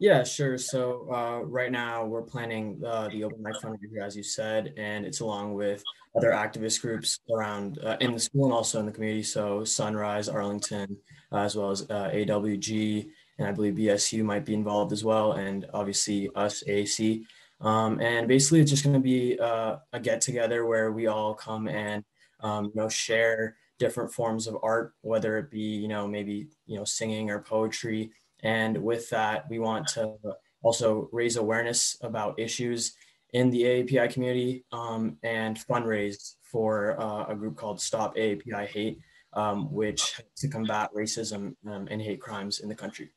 Yeah, 0.00 0.22
sure. 0.22 0.58
So 0.58 1.08
uh, 1.12 1.40
right 1.40 1.72
now 1.72 2.04
we're 2.04 2.22
planning 2.22 2.80
uh, 2.86 3.08
the 3.08 3.24
open 3.24 3.42
mic 3.42 3.54
fundraiser, 3.54 4.00
as 4.00 4.16
you 4.16 4.22
said, 4.22 4.72
and 4.76 5.04
it's 5.04 5.20
along 5.20 5.54
with 5.54 5.82
other 6.16 6.30
activist 6.30 6.80
groups 6.82 7.18
around 7.34 7.80
uh, 7.82 7.96
in 8.00 8.12
the 8.12 8.20
school 8.20 8.44
and 8.44 8.52
also 8.52 8.78
in 8.78 8.86
the 8.86 8.92
community. 8.92 9.24
So 9.24 9.64
Sunrise, 9.64 10.28
Arlington, 10.28 10.96
as 11.32 11.56
well 11.56 11.70
as 11.70 11.82
uh, 11.82 12.10
AWG, 12.14 13.08
and 13.38 13.48
I 13.48 13.52
believe 13.52 13.74
BSU 13.74 14.22
might 14.22 14.44
be 14.44 14.54
involved 14.54 14.92
as 14.92 15.04
well, 15.04 15.32
and 15.32 15.66
obviously 15.74 16.30
us, 16.36 16.62
AAC. 16.68 17.24
Um, 17.60 18.00
and 18.00 18.28
basically, 18.28 18.60
it's 18.60 18.70
just 18.70 18.84
going 18.84 18.94
to 18.94 19.00
be 19.00 19.36
uh, 19.40 19.76
a 19.92 19.98
get 19.98 20.20
together 20.20 20.64
where 20.64 20.92
we 20.92 21.08
all 21.08 21.34
come 21.34 21.66
and 21.66 22.04
um, 22.40 22.66
you 22.66 22.80
know 22.80 22.88
share 22.88 23.56
different 23.80 24.12
forms 24.12 24.46
of 24.46 24.56
art, 24.62 24.92
whether 25.00 25.38
it 25.38 25.50
be 25.50 25.60
you 25.60 25.88
know 25.88 26.06
maybe 26.06 26.48
you 26.66 26.78
know 26.78 26.84
singing 26.84 27.30
or 27.30 27.40
poetry. 27.40 28.12
And 28.42 28.78
with 28.78 29.10
that, 29.10 29.48
we 29.50 29.58
want 29.58 29.88
to 29.88 30.14
also 30.62 31.08
raise 31.12 31.36
awareness 31.36 31.96
about 32.02 32.38
issues 32.38 32.94
in 33.32 33.50
the 33.50 33.62
AAPI 33.62 34.12
community 34.12 34.64
um, 34.72 35.16
and 35.22 35.58
fundraise 35.58 36.34
for 36.42 37.00
uh, 37.00 37.26
a 37.26 37.34
group 37.34 37.56
called 37.56 37.80
Stop 37.80 38.16
AAPI 38.16 38.66
Hate, 38.66 39.00
um, 39.34 39.72
which 39.72 40.20
to 40.36 40.48
combat 40.48 40.90
racism 40.96 41.54
um, 41.66 41.88
and 41.90 42.00
hate 42.00 42.20
crimes 42.20 42.60
in 42.60 42.68
the 42.68 42.74
country. 42.74 43.10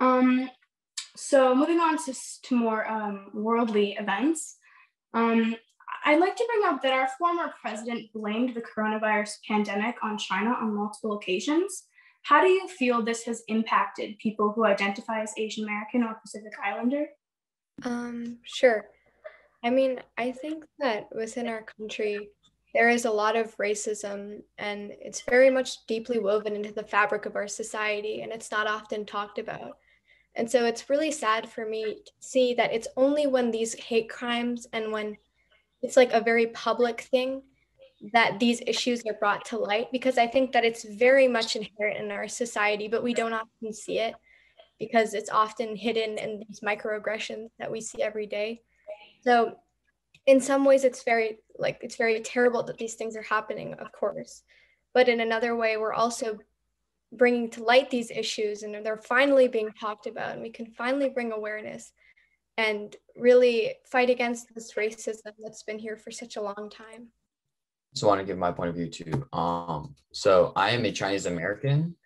Um, 0.00 0.48
so 1.16 1.54
moving 1.54 1.80
on 1.80 1.98
to, 2.04 2.14
to 2.44 2.54
more 2.54 2.88
um, 2.88 3.30
worldly 3.34 3.94
events, 3.94 4.56
um, 5.14 5.56
I'd 6.04 6.20
like 6.20 6.36
to 6.36 6.46
bring 6.46 6.72
up 6.72 6.80
that 6.82 6.92
our 6.92 7.08
former 7.18 7.52
president 7.60 8.12
blamed 8.12 8.54
the 8.54 8.62
coronavirus 8.62 9.38
pandemic 9.46 9.96
on 10.02 10.16
China 10.16 10.50
on 10.50 10.74
multiple 10.74 11.14
occasions. 11.14 11.84
How 12.28 12.42
do 12.42 12.48
you 12.48 12.68
feel 12.68 13.00
this 13.00 13.24
has 13.24 13.42
impacted 13.48 14.18
people 14.18 14.52
who 14.52 14.66
identify 14.66 15.22
as 15.22 15.32
Asian 15.38 15.64
American 15.64 16.02
or 16.02 16.14
Pacific 16.20 16.52
Islander? 16.62 17.06
Um, 17.84 18.36
sure. 18.44 18.84
I 19.64 19.70
mean, 19.70 20.00
I 20.18 20.32
think 20.32 20.64
that 20.78 21.08
within 21.16 21.48
our 21.48 21.62
country, 21.62 22.28
there 22.74 22.90
is 22.90 23.06
a 23.06 23.10
lot 23.10 23.34
of 23.34 23.56
racism, 23.56 24.42
and 24.58 24.92
it's 25.00 25.22
very 25.22 25.48
much 25.48 25.86
deeply 25.86 26.18
woven 26.18 26.54
into 26.54 26.70
the 26.70 26.82
fabric 26.82 27.24
of 27.24 27.34
our 27.34 27.48
society, 27.48 28.20
and 28.20 28.30
it's 28.30 28.50
not 28.50 28.66
often 28.66 29.06
talked 29.06 29.38
about. 29.38 29.78
And 30.34 30.50
so 30.50 30.66
it's 30.66 30.90
really 30.90 31.10
sad 31.10 31.48
for 31.48 31.64
me 31.64 31.94
to 32.04 32.12
see 32.20 32.52
that 32.54 32.74
it's 32.74 32.88
only 32.98 33.26
when 33.26 33.50
these 33.50 33.72
hate 33.72 34.10
crimes 34.10 34.66
and 34.74 34.92
when 34.92 35.16
it's 35.80 35.96
like 35.96 36.12
a 36.12 36.20
very 36.20 36.48
public 36.48 37.00
thing 37.00 37.40
that 38.12 38.38
these 38.38 38.62
issues 38.66 39.02
are 39.06 39.14
brought 39.14 39.44
to 39.46 39.58
light 39.58 39.90
because 39.90 40.18
I 40.18 40.26
think 40.26 40.52
that 40.52 40.64
it's 40.64 40.84
very 40.84 41.26
much 41.26 41.56
inherent 41.56 41.98
in 41.98 42.10
our 42.10 42.28
society, 42.28 42.88
but 42.88 43.02
we 43.02 43.12
don't 43.12 43.32
often 43.32 43.72
see 43.72 43.98
it 43.98 44.14
because 44.78 45.14
it's 45.14 45.30
often 45.30 45.74
hidden 45.74 46.18
in 46.18 46.44
these 46.46 46.60
microaggressions 46.60 47.48
that 47.58 47.70
we 47.70 47.80
see 47.80 48.02
every 48.02 48.26
day. 48.26 48.62
So 49.24 49.56
in 50.26 50.40
some 50.40 50.64
ways 50.64 50.84
it's 50.84 51.02
very 51.02 51.40
like 51.58 51.78
it's 51.82 51.96
very 51.96 52.20
terrible 52.20 52.62
that 52.62 52.78
these 52.78 52.94
things 52.94 53.16
are 53.16 53.22
happening, 53.22 53.74
of 53.74 53.90
course. 53.92 54.42
But 54.94 55.08
in 55.08 55.20
another 55.20 55.56
way, 55.56 55.76
we're 55.76 55.92
also 55.92 56.38
bringing 57.12 57.50
to 57.50 57.64
light 57.64 57.90
these 57.90 58.10
issues 58.10 58.62
and 58.62 58.74
they're 58.84 58.98
finally 58.98 59.48
being 59.48 59.70
talked 59.72 60.06
about 60.06 60.32
and 60.32 60.42
we 60.42 60.50
can 60.50 60.66
finally 60.66 61.08
bring 61.08 61.32
awareness 61.32 61.92
and 62.58 62.94
really 63.16 63.74
fight 63.90 64.10
against 64.10 64.54
this 64.54 64.74
racism 64.74 65.32
that's 65.38 65.62
been 65.62 65.78
here 65.78 65.96
for 65.96 66.10
such 66.10 66.36
a 66.36 66.42
long 66.42 66.70
time. 66.70 67.08
So 67.94 68.06
want 68.06 68.20
to 68.20 68.26
give 68.26 68.38
my 68.38 68.52
point 68.52 68.70
of 68.70 68.76
view 68.76 68.88
too. 68.88 69.26
Um, 69.32 69.94
so 70.12 70.52
I 70.56 70.70
am 70.70 70.84
a 70.84 70.92
Chinese 70.92 71.26
American, 71.26 71.96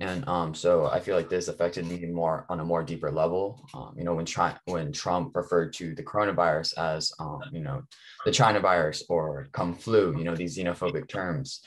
and 0.00 0.26
um, 0.28 0.54
so 0.54 0.86
I 0.86 1.00
feel 1.00 1.16
like 1.16 1.28
this 1.28 1.48
affected 1.48 1.86
me 1.86 2.04
more 2.06 2.46
on 2.48 2.60
a 2.60 2.64
more 2.64 2.82
deeper 2.82 3.10
level. 3.10 3.66
Um, 3.74 3.94
you 3.96 4.04
know, 4.04 4.14
when 4.14 4.26
China, 4.26 4.58
when 4.66 4.92
Trump 4.92 5.36
referred 5.36 5.72
to 5.74 5.94
the 5.94 6.02
coronavirus 6.02 6.78
as, 6.78 7.12
um, 7.18 7.40
you 7.52 7.60
know, 7.60 7.82
the 8.24 8.32
China 8.32 8.60
virus 8.60 9.04
or 9.08 9.48
Kung 9.52 9.74
flu, 9.74 10.16
you 10.16 10.24
know, 10.24 10.34
these 10.34 10.56
xenophobic 10.56 11.08
terms, 11.08 11.60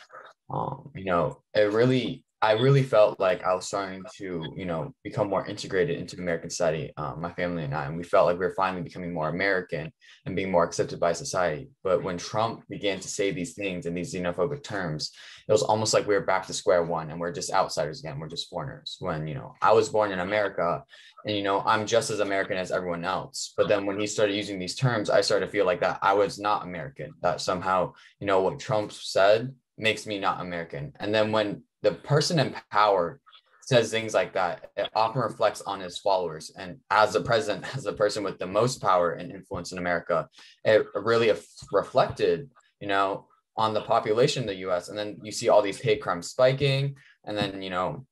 um, 0.50 0.92
you 0.96 1.06
know, 1.06 1.42
it 1.54 1.72
really 1.72 2.24
I 2.39 2.51
really 2.51 2.84
felt 2.84 3.20
like 3.20 3.44
I 3.44 3.56
was 3.56 3.65
starting 3.65 4.03
to, 4.17 4.44
you 4.56 4.65
know, 4.65 4.94
become 5.03 5.27
more 5.27 5.48
integrated 5.48 5.98
into 5.98 6.17
American 6.17 6.51
society, 6.51 6.94
um, 6.96 7.20
my 7.20 7.34
family 7.34 7.63
and 7.63 7.74
I, 7.74 7.86
and 7.86 7.98
we 7.98 8.03
felt 8.03 8.27
like 8.27 8.38
we 8.38 8.46
were 8.46 8.53
finally 8.53 8.84
becoming 8.84 9.12
more 9.12 9.29
American 9.29 9.91
and 10.25 10.36
being 10.36 10.51
more 10.51 10.63
accepted 10.63 11.00
by 11.00 11.13
society. 11.13 11.72
But 11.84 12.03
when 12.03 12.20
Trump 12.20 12.63
began 12.70 13.00
to 13.00 13.08
say 13.08 13.32
these 13.32 13.56
things 13.56 13.88
in 13.88 13.96
these 13.96 14.13
xenophobic 14.13 14.62
terms, 14.62 15.12
it 15.48 15.51
was 15.51 15.63
almost 15.63 15.96
like 15.96 16.06
we 16.06 16.13
were 16.13 16.25
back 16.25 16.46
to 16.46 16.53
square 16.53 16.84
one 16.84 17.10
and 17.10 17.20
we're 17.20 17.32
just 17.32 17.51
outsiders 17.51 18.01
again. 18.01 18.20
We're 18.20 18.29
just 18.29 18.50
foreigners. 18.50 18.98
When, 19.00 19.25
you 19.25 19.34
know, 19.34 19.56
I 19.60 19.74
was 19.74 19.89
born 19.89 20.12
in 20.12 20.20
America 20.20 20.84
and, 21.25 21.36
you 21.36 21.41
know, 21.41 21.63
I'm 21.65 21.88
just 21.88 22.12
as 22.12 22.20
American 22.20 22.58
as 22.58 22.72
everyone 22.72 23.03
else. 23.03 23.53
But 23.58 23.67
then 23.67 23.88
when 23.88 24.00
he 24.00 24.06
started 24.06 24.36
using 24.36 24.60
these 24.60 24.75
terms, 24.75 25.10
I 25.10 25.22
started 25.22 25.48
to 25.48 25.51
feel 25.51 25.65
like 25.65 25.79
that 25.79 25.98
I 26.03 26.13
was 26.13 26.38
not 26.38 26.63
American, 26.63 27.13
that 27.24 27.41
somehow, 27.41 27.94
you 28.20 28.27
know, 28.27 28.41
what 28.41 28.60
Trump 28.60 28.91
said 28.91 29.56
makes 29.77 30.05
me 30.05 30.19
not 30.19 30.41
American. 30.41 30.93
And 31.00 31.13
then 31.13 31.31
when 31.31 31.63
the 31.81 31.93
person 31.93 32.39
in 32.39 32.55
power 32.72 33.19
says 33.62 33.91
things 33.91 34.13
like 34.13 34.34
that, 34.34 34.72
it 34.77 34.89
often 34.96 35.22
reflects 35.22 35.62
on 35.62 35.79
his 35.79 35.98
followers. 35.98 36.51
And 36.57 36.77
as 36.89 37.13
the 37.13 37.22
president, 37.22 37.65
as 37.75 37.84
the 37.84 37.93
person 37.93 38.24
with 38.24 38.39
the 38.39 38.48
most 38.48 38.81
power 38.81 39.12
and 39.12 39.31
influence 39.31 39.72
in 39.72 39.77
America, 39.77 40.27
it 40.63 40.86
really 40.96 41.31
reflected, 41.72 42.50
you 42.79 42.88
know, 42.88 43.27
on 43.57 43.74
the 43.74 43.81
population 43.81 44.43
in 44.43 44.48
the 44.48 44.69
US. 44.69 44.89
And 44.89 44.98
then 44.98 45.17
you 45.22 45.31
see 45.31 45.50
all 45.50 45.62
these 45.62 45.81
hate 45.81 46.01
crimes 46.01 46.29
spiking, 46.29 46.96
and 47.25 47.38
then, 47.38 47.62
you 47.62 47.69
know, 47.69 48.05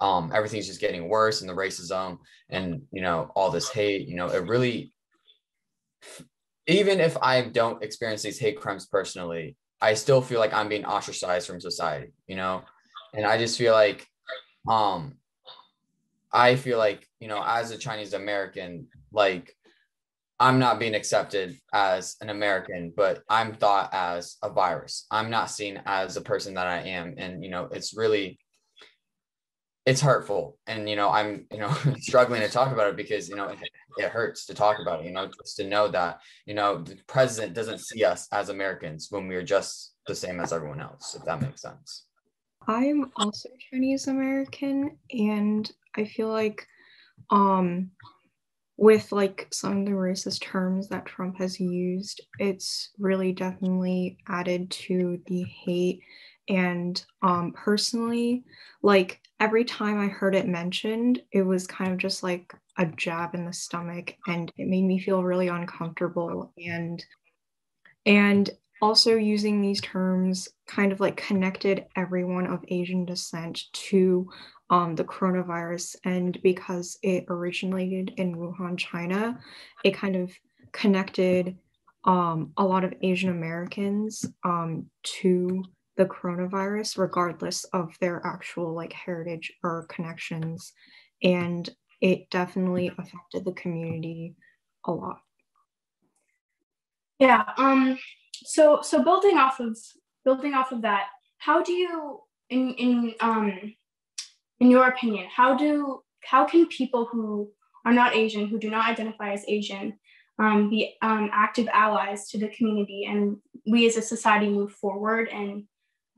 um, 0.00 0.32
everything's 0.34 0.66
just 0.66 0.80
getting 0.80 1.08
worse 1.08 1.40
and 1.40 1.48
the 1.48 1.54
racism 1.54 2.18
and, 2.50 2.82
you 2.90 3.00
know, 3.00 3.30
all 3.36 3.50
this 3.50 3.70
hate, 3.70 4.08
you 4.08 4.16
know, 4.16 4.28
it 4.28 4.48
really, 4.48 4.92
even 6.66 7.00
if 7.00 7.16
I 7.18 7.42
don't 7.42 7.82
experience 7.82 8.22
these 8.22 8.38
hate 8.38 8.60
crimes 8.60 8.86
personally, 8.86 9.56
I 9.80 9.94
still 9.94 10.22
feel 10.22 10.40
like 10.40 10.52
I'm 10.52 10.68
being 10.68 10.84
ostracized 10.84 11.46
from 11.46 11.60
society, 11.60 12.12
you 12.26 12.36
know? 12.36 12.62
And 13.12 13.26
I 13.26 13.38
just 13.38 13.58
feel 13.58 13.72
like, 13.72 14.06
um, 14.68 15.14
I 16.32 16.56
feel 16.56 16.78
like, 16.78 17.06
you 17.20 17.28
know, 17.28 17.42
as 17.44 17.70
a 17.70 17.78
Chinese 17.78 18.12
American, 18.12 18.88
like 19.12 19.54
I'm 20.40 20.58
not 20.58 20.80
being 20.80 20.94
accepted 20.94 21.56
as 21.72 22.16
an 22.20 22.28
American, 22.28 22.92
but 22.96 23.22
I'm 23.28 23.54
thought 23.54 23.90
as 23.92 24.36
a 24.42 24.50
virus. 24.50 25.06
I'm 25.10 25.30
not 25.30 25.50
seen 25.50 25.80
as 25.86 26.16
a 26.16 26.20
person 26.20 26.54
that 26.54 26.66
I 26.66 26.80
am. 26.80 27.14
And, 27.18 27.44
you 27.44 27.50
know, 27.50 27.68
it's 27.70 27.96
really, 27.96 28.38
it's 29.86 30.00
hurtful. 30.00 30.58
And, 30.66 30.88
you 30.88 30.96
know, 30.96 31.08
I'm, 31.08 31.46
you 31.52 31.58
know, 31.58 31.72
struggling 32.00 32.40
to 32.40 32.48
talk 32.48 32.72
about 32.72 32.88
it 32.88 32.96
because, 32.96 33.28
you 33.28 33.36
know, 33.36 33.48
it, 33.48 33.58
it 33.96 34.10
hurts 34.10 34.46
to 34.46 34.54
talk 34.54 34.78
about 34.80 35.00
it, 35.00 35.06
you 35.06 35.12
know, 35.12 35.26
just 35.42 35.56
to 35.56 35.64
know 35.68 35.88
that, 35.88 36.20
you 36.46 36.54
know, 36.54 36.82
the 36.82 36.96
president 37.06 37.54
doesn't 37.54 37.80
see 37.80 38.04
us 38.04 38.28
as 38.32 38.48
Americans 38.48 39.08
when 39.10 39.28
we're 39.28 39.42
just 39.42 39.94
the 40.06 40.14
same 40.14 40.40
as 40.40 40.52
everyone 40.52 40.80
else, 40.80 41.14
if 41.14 41.24
that 41.24 41.40
makes 41.40 41.62
sense. 41.62 42.06
I'm 42.66 43.12
also 43.16 43.48
Chinese 43.70 44.08
American 44.08 44.98
and 45.10 45.70
I 45.96 46.04
feel 46.04 46.28
like 46.28 46.66
um 47.30 47.90
with 48.76 49.12
like 49.12 49.46
some 49.52 49.78
of 49.80 49.86
the 49.86 49.92
racist 49.92 50.40
terms 50.42 50.88
that 50.88 51.06
Trump 51.06 51.38
has 51.38 51.60
used, 51.60 52.20
it's 52.40 52.90
really 52.98 53.32
definitely 53.32 54.18
added 54.28 54.70
to 54.70 55.20
the 55.26 55.44
hate 55.44 56.00
and 56.48 57.04
um 57.22 57.52
personally 57.52 58.44
like 58.82 59.20
every 59.40 59.64
time 59.64 60.00
I 60.00 60.08
heard 60.08 60.34
it 60.34 60.46
mentioned, 60.46 61.22
it 61.32 61.42
was 61.42 61.66
kind 61.66 61.92
of 61.92 61.98
just 61.98 62.22
like 62.22 62.52
a 62.78 62.86
jab 62.86 63.34
in 63.34 63.44
the 63.44 63.52
stomach 63.52 64.14
and 64.26 64.52
it 64.56 64.66
made 64.66 64.84
me 64.84 64.98
feel 64.98 65.22
really 65.22 65.48
uncomfortable 65.48 66.52
and 66.58 67.04
and 68.06 68.50
also 68.82 69.16
using 69.16 69.60
these 69.60 69.80
terms 69.80 70.48
kind 70.66 70.92
of 70.92 71.00
like 71.00 71.16
connected 71.16 71.86
everyone 71.96 72.46
of 72.46 72.64
Asian 72.68 73.04
descent 73.04 73.62
to 73.72 74.28
um, 74.70 74.94
the 74.94 75.04
coronavirus. 75.04 75.96
And 76.04 76.40
because 76.42 76.98
it 77.02 77.24
originated 77.28 78.12
in 78.16 78.36
Wuhan, 78.36 78.76
China, 78.76 79.38
it 79.84 79.94
kind 79.94 80.16
of 80.16 80.32
connected 80.72 81.56
um, 82.04 82.52
a 82.56 82.64
lot 82.64 82.84
of 82.84 82.92
Asian 83.00 83.30
Americans 83.30 84.26
um, 84.44 84.86
to 85.02 85.64
the 85.96 86.06
coronavirus, 86.06 86.98
regardless 86.98 87.64
of 87.64 87.96
their 88.00 88.20
actual 88.24 88.74
like 88.74 88.92
heritage 88.92 89.52
or 89.62 89.86
connections. 89.88 90.72
And 91.22 91.68
it 92.00 92.28
definitely 92.30 92.88
affected 92.98 93.44
the 93.44 93.52
community 93.52 94.34
a 94.84 94.92
lot. 94.92 95.20
Yeah. 97.18 97.44
Um, 97.56 97.98
so 98.44 98.80
so 98.82 99.02
building 99.02 99.38
off 99.38 99.60
of 99.60 99.76
building 100.24 100.54
off 100.54 100.72
of 100.72 100.82
that 100.82 101.06
how 101.38 101.62
do 101.62 101.72
you 101.72 102.20
in 102.50 102.74
in 102.74 103.14
um 103.20 103.74
in 104.60 104.70
your 104.70 104.88
opinion 104.88 105.26
how 105.34 105.56
do 105.56 106.02
how 106.22 106.44
can 106.44 106.66
people 106.66 107.06
who 107.10 107.50
are 107.84 107.92
not 107.92 108.14
asian 108.14 108.46
who 108.46 108.58
do 108.58 108.70
not 108.70 108.88
identify 108.88 109.32
as 109.32 109.44
asian 109.48 109.98
um, 110.36 110.68
be 110.68 110.96
um, 111.00 111.30
active 111.32 111.68
allies 111.72 112.28
to 112.30 112.38
the 112.38 112.48
community 112.48 113.06
and 113.08 113.36
we 113.68 113.86
as 113.86 113.96
a 113.96 114.02
society 114.02 114.48
move 114.48 114.72
forward 114.72 115.28
and 115.28 115.62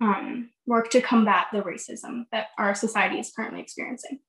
um, 0.00 0.50
work 0.66 0.90
to 0.90 1.00
combat 1.00 1.46
the 1.52 1.62
racism 1.62 2.24
that 2.32 2.48
our 2.58 2.74
society 2.74 3.18
is 3.18 3.32
currently 3.34 3.60
experiencing. 3.60 4.20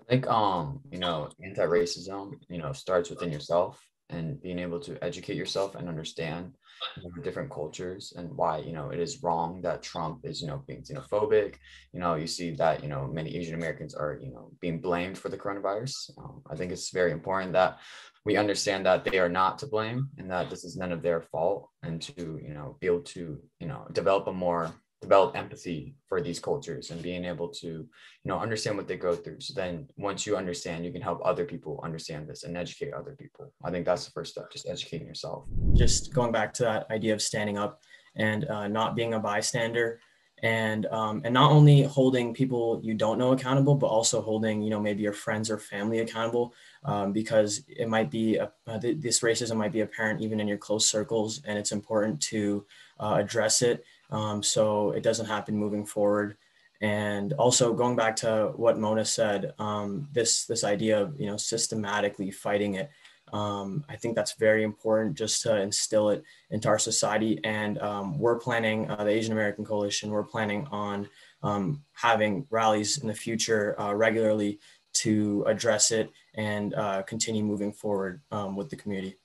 I 0.00 0.04
think 0.08 0.26
um 0.26 0.80
you 0.90 0.98
know 0.98 1.28
anti-racism 1.42 2.32
you 2.48 2.58
know 2.58 2.72
starts 2.72 3.10
within 3.10 3.30
yourself 3.30 3.78
and 4.10 4.40
being 4.40 4.58
able 4.58 4.80
to 4.80 5.02
educate 5.04 5.36
yourself 5.36 5.74
and 5.74 5.88
understand 5.88 6.52
you 6.96 7.02
know, 7.02 7.22
different 7.22 7.50
cultures 7.50 8.12
and 8.16 8.30
why 8.36 8.58
you 8.58 8.72
know 8.72 8.90
it 8.90 8.98
is 8.98 9.22
wrong 9.22 9.60
that 9.62 9.82
Trump 9.82 10.24
is 10.24 10.40
you 10.40 10.48
know 10.48 10.62
being 10.66 10.82
xenophobic. 10.82 11.56
You 11.92 12.00
know, 12.00 12.14
you 12.14 12.26
see 12.26 12.52
that 12.52 12.82
you 12.82 12.88
know 12.88 13.06
many 13.06 13.36
Asian 13.36 13.54
Americans 13.54 13.94
are 13.94 14.18
you 14.20 14.30
know 14.30 14.50
being 14.60 14.80
blamed 14.80 15.18
for 15.18 15.28
the 15.28 15.38
coronavirus. 15.38 16.10
Um, 16.18 16.42
I 16.50 16.56
think 16.56 16.72
it's 16.72 16.90
very 16.90 17.12
important 17.12 17.52
that 17.52 17.78
we 18.24 18.36
understand 18.36 18.84
that 18.86 19.04
they 19.04 19.18
are 19.18 19.28
not 19.28 19.58
to 19.58 19.66
blame 19.66 20.08
and 20.18 20.30
that 20.30 20.50
this 20.50 20.64
is 20.64 20.76
none 20.76 20.92
of 20.92 21.02
their 21.02 21.22
fault, 21.22 21.68
and 21.82 22.00
to 22.02 22.40
you 22.42 22.54
know 22.54 22.76
be 22.80 22.86
able 22.86 23.02
to 23.02 23.38
you 23.60 23.66
know 23.66 23.86
develop 23.92 24.26
a 24.26 24.32
more 24.32 24.72
develop 25.00 25.36
empathy 25.36 25.94
for 26.08 26.20
these 26.20 26.40
cultures 26.40 26.90
and 26.90 27.00
being 27.00 27.24
able 27.24 27.48
to 27.48 27.66
you 27.66 27.88
know 28.24 28.38
understand 28.38 28.76
what 28.76 28.88
they 28.88 28.96
go 28.96 29.14
through. 29.14 29.40
So 29.40 29.54
then 29.54 29.88
once 29.96 30.26
you 30.26 30.36
understand 30.36 30.84
you 30.84 30.92
can 30.92 31.02
help 31.02 31.20
other 31.24 31.44
people 31.44 31.80
understand 31.84 32.28
this 32.28 32.44
and 32.44 32.56
educate 32.56 32.92
other 32.92 33.14
people. 33.18 33.52
I 33.64 33.70
think 33.70 33.86
that's 33.86 34.04
the 34.04 34.10
first 34.10 34.32
step 34.32 34.50
just 34.50 34.68
educating 34.68 35.06
yourself. 35.06 35.44
Just 35.74 36.12
going 36.12 36.32
back 36.32 36.52
to 36.54 36.64
that 36.64 36.90
idea 36.90 37.14
of 37.14 37.22
standing 37.22 37.58
up 37.58 37.80
and 38.16 38.44
uh, 38.48 38.66
not 38.68 38.96
being 38.96 39.14
a 39.14 39.20
bystander 39.20 40.00
and 40.42 40.86
um, 40.86 41.20
and 41.24 41.34
not 41.34 41.50
only 41.50 41.82
holding 41.82 42.32
people 42.32 42.80
you 42.82 42.94
don't 42.94 43.18
know 43.18 43.32
accountable 43.32 43.74
but 43.74 43.88
also 43.88 44.20
holding 44.20 44.62
you 44.62 44.70
know 44.70 44.80
maybe 44.80 45.02
your 45.02 45.12
friends 45.12 45.50
or 45.50 45.58
family 45.58 46.00
accountable 46.00 46.54
um, 46.84 47.12
because 47.12 47.64
it 47.68 47.88
might 47.88 48.10
be 48.10 48.36
a, 48.36 48.50
uh, 48.66 48.78
this 48.78 49.20
racism 49.20 49.56
might 49.56 49.72
be 49.72 49.80
apparent 49.80 50.20
even 50.20 50.38
in 50.38 50.46
your 50.46 50.58
close 50.58 50.88
circles 50.88 51.42
and 51.44 51.58
it's 51.58 51.72
important 51.72 52.20
to 52.20 52.64
uh, 53.00 53.16
address 53.18 53.62
it 53.62 53.84
um, 54.10 54.42
so 54.42 54.92
it 54.92 55.02
doesn't 55.02 55.26
happen 55.26 55.56
moving 55.56 55.84
forward. 55.84 56.36
And 56.80 57.32
also 57.34 57.74
going 57.74 57.96
back 57.96 58.14
to 58.16 58.52
what 58.54 58.78
Mona 58.78 59.04
said, 59.04 59.52
um, 59.58 60.08
this 60.12 60.44
this 60.44 60.62
idea 60.62 61.00
of 61.02 61.20
you 61.20 61.26
know 61.26 61.36
systematically 61.36 62.30
fighting 62.30 62.74
it, 62.74 62.90
um, 63.32 63.84
I 63.88 63.96
think 63.96 64.14
that's 64.14 64.34
very 64.34 64.62
important 64.62 65.16
just 65.18 65.42
to 65.42 65.60
instill 65.60 66.10
it 66.10 66.22
into 66.50 66.68
our 66.68 66.78
society. 66.78 67.40
And 67.42 67.78
um, 67.80 68.18
we're 68.18 68.38
planning 68.38 68.88
uh, 68.90 69.02
the 69.02 69.10
Asian 69.10 69.32
American 69.32 69.64
Coalition. 69.64 70.10
We're 70.10 70.22
planning 70.22 70.66
on 70.70 71.08
um, 71.42 71.82
having 71.94 72.46
rallies 72.50 72.98
in 72.98 73.08
the 73.08 73.14
future 73.14 73.78
uh, 73.80 73.92
regularly 73.92 74.60
to 74.94 75.44
address 75.46 75.90
it 75.90 76.10
and 76.34 76.74
uh, 76.74 77.02
continue 77.02 77.42
moving 77.42 77.72
forward 77.72 78.20
um, 78.30 78.56
with 78.56 78.70
the 78.70 78.76
community. 78.76 79.16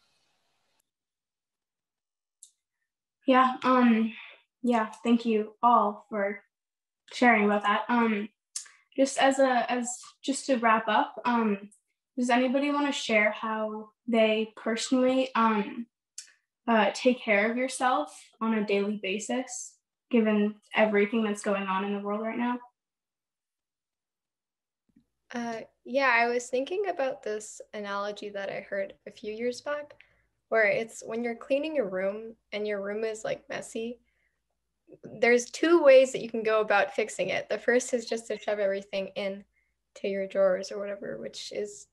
Yeah. 3.26 3.54
Um 3.64 4.14
yeah, 4.64 4.90
thank 5.04 5.26
you 5.26 5.54
all 5.62 6.06
for 6.10 6.40
sharing 7.12 7.46
about 7.46 7.64
that. 7.64 7.84
Um, 7.90 8.30
just 8.96 9.18
as 9.18 9.40
a 9.40 9.70
as 9.72 10.00
just 10.24 10.46
to 10.48 10.56
wrap 10.56 10.88
up, 10.88 11.22
um, 11.26 11.70
does 12.18 12.30
anybody 12.30 12.72
want 12.72 12.88
to 12.88 12.92
share 12.92 13.32
how 13.32 13.90
they 14.08 14.54
personally 14.56 15.30
um, 15.36 15.86
uh, 16.68 16.92
take 16.94 17.22
care 17.22 17.52
of 17.52 17.58
yourself 17.58 18.18
on 18.40 18.54
a 18.54 18.66
daily 18.66 19.00
basis, 19.02 19.74
given 20.10 20.56
everything 20.76 21.24
that's 21.24 21.44
going 21.44 21.64
on 21.64 21.84
in 21.84 21.94
the 21.94 22.00
world 22.00 22.22
right 22.22 22.38
now? 22.38 22.58
Uh, 25.34 25.62
yeah, 25.84 26.12
I 26.14 26.28
was 26.28 26.48
thinking 26.48 26.90
about 26.90 27.24
this 27.24 27.60
analogy 27.74 28.30
that 28.30 28.50
I 28.50 28.62
heard 28.62 28.94
a 29.08 29.12
few 29.12 29.34
years 29.34 29.62
back, 29.62 29.96
where 30.50 30.68
it's 30.68 31.02
when 31.04 31.24
you're 31.24 31.36
cleaning 31.36 31.76
your 31.76 31.90
room 31.90 32.36
and 32.52 32.68
your 32.68 32.84
room 32.84 33.04
is 33.04 33.24
like 33.26 33.44
messy, 33.50 34.00
there's 35.20 35.50
two 35.50 35.82
ways 35.82 36.12
that 36.12 36.22
you 36.22 36.30
can 36.30 36.44
go 36.44 36.62
about 36.62 36.94
fixing 36.94 37.30
it. 37.30 37.50
The 37.50 37.58
first 37.58 37.94
is 37.94 38.06
just 38.06 38.28
to 38.28 38.38
shove 38.38 38.60
everything 38.60 39.08
in 39.16 39.44
to 39.96 40.08
your 40.08 40.28
drawers 40.28 40.72
or 40.72 40.80
whatever, 40.80 41.18
which 41.20 41.52
is 41.52 41.88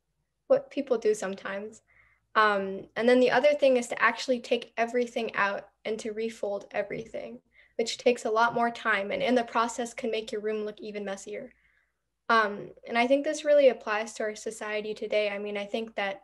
what 0.47 0.71
people 0.71 0.99
do 0.99 1.14
sometimes. 1.14 1.83
Um, 2.35 2.87
and 2.97 3.09
then 3.09 3.21
the 3.21 3.30
other 3.30 3.54
thing 3.54 3.76
is 3.76 3.88
to 3.88 4.02
actually 4.02 4.40
take 4.40 4.73
everything 4.76 5.35
out 5.35 5.69
and 5.85 5.99
to 6.00 6.12
refold 6.12 6.66
everything, 6.71 7.40
which 7.76 7.99
takes 7.99 8.25
a 8.25 8.30
lot 8.30 8.54
more 8.54 8.71
time 8.71 9.11
and 9.11 9.23
in 9.23 9.35
the 9.35 9.45
process 9.45 9.95
can 9.95 10.11
make 10.11 10.30
your 10.30 10.40
room 10.40 10.64
look 10.64 10.80
even 10.80 11.04
messier. 11.04 11.52
Um, 12.28 12.71
and 12.87 12.97
I 12.97 13.07
think 13.07 13.25
this 13.25 13.45
really 13.45 13.71
applies 13.71 14.12
to 14.14 14.23
our 14.23 14.37
society 14.37 14.95
today. 14.95 15.30
I 15.30 15.38
mean, 15.38 15.57
I 15.57 15.64
think 15.64 15.97
that 15.97 16.23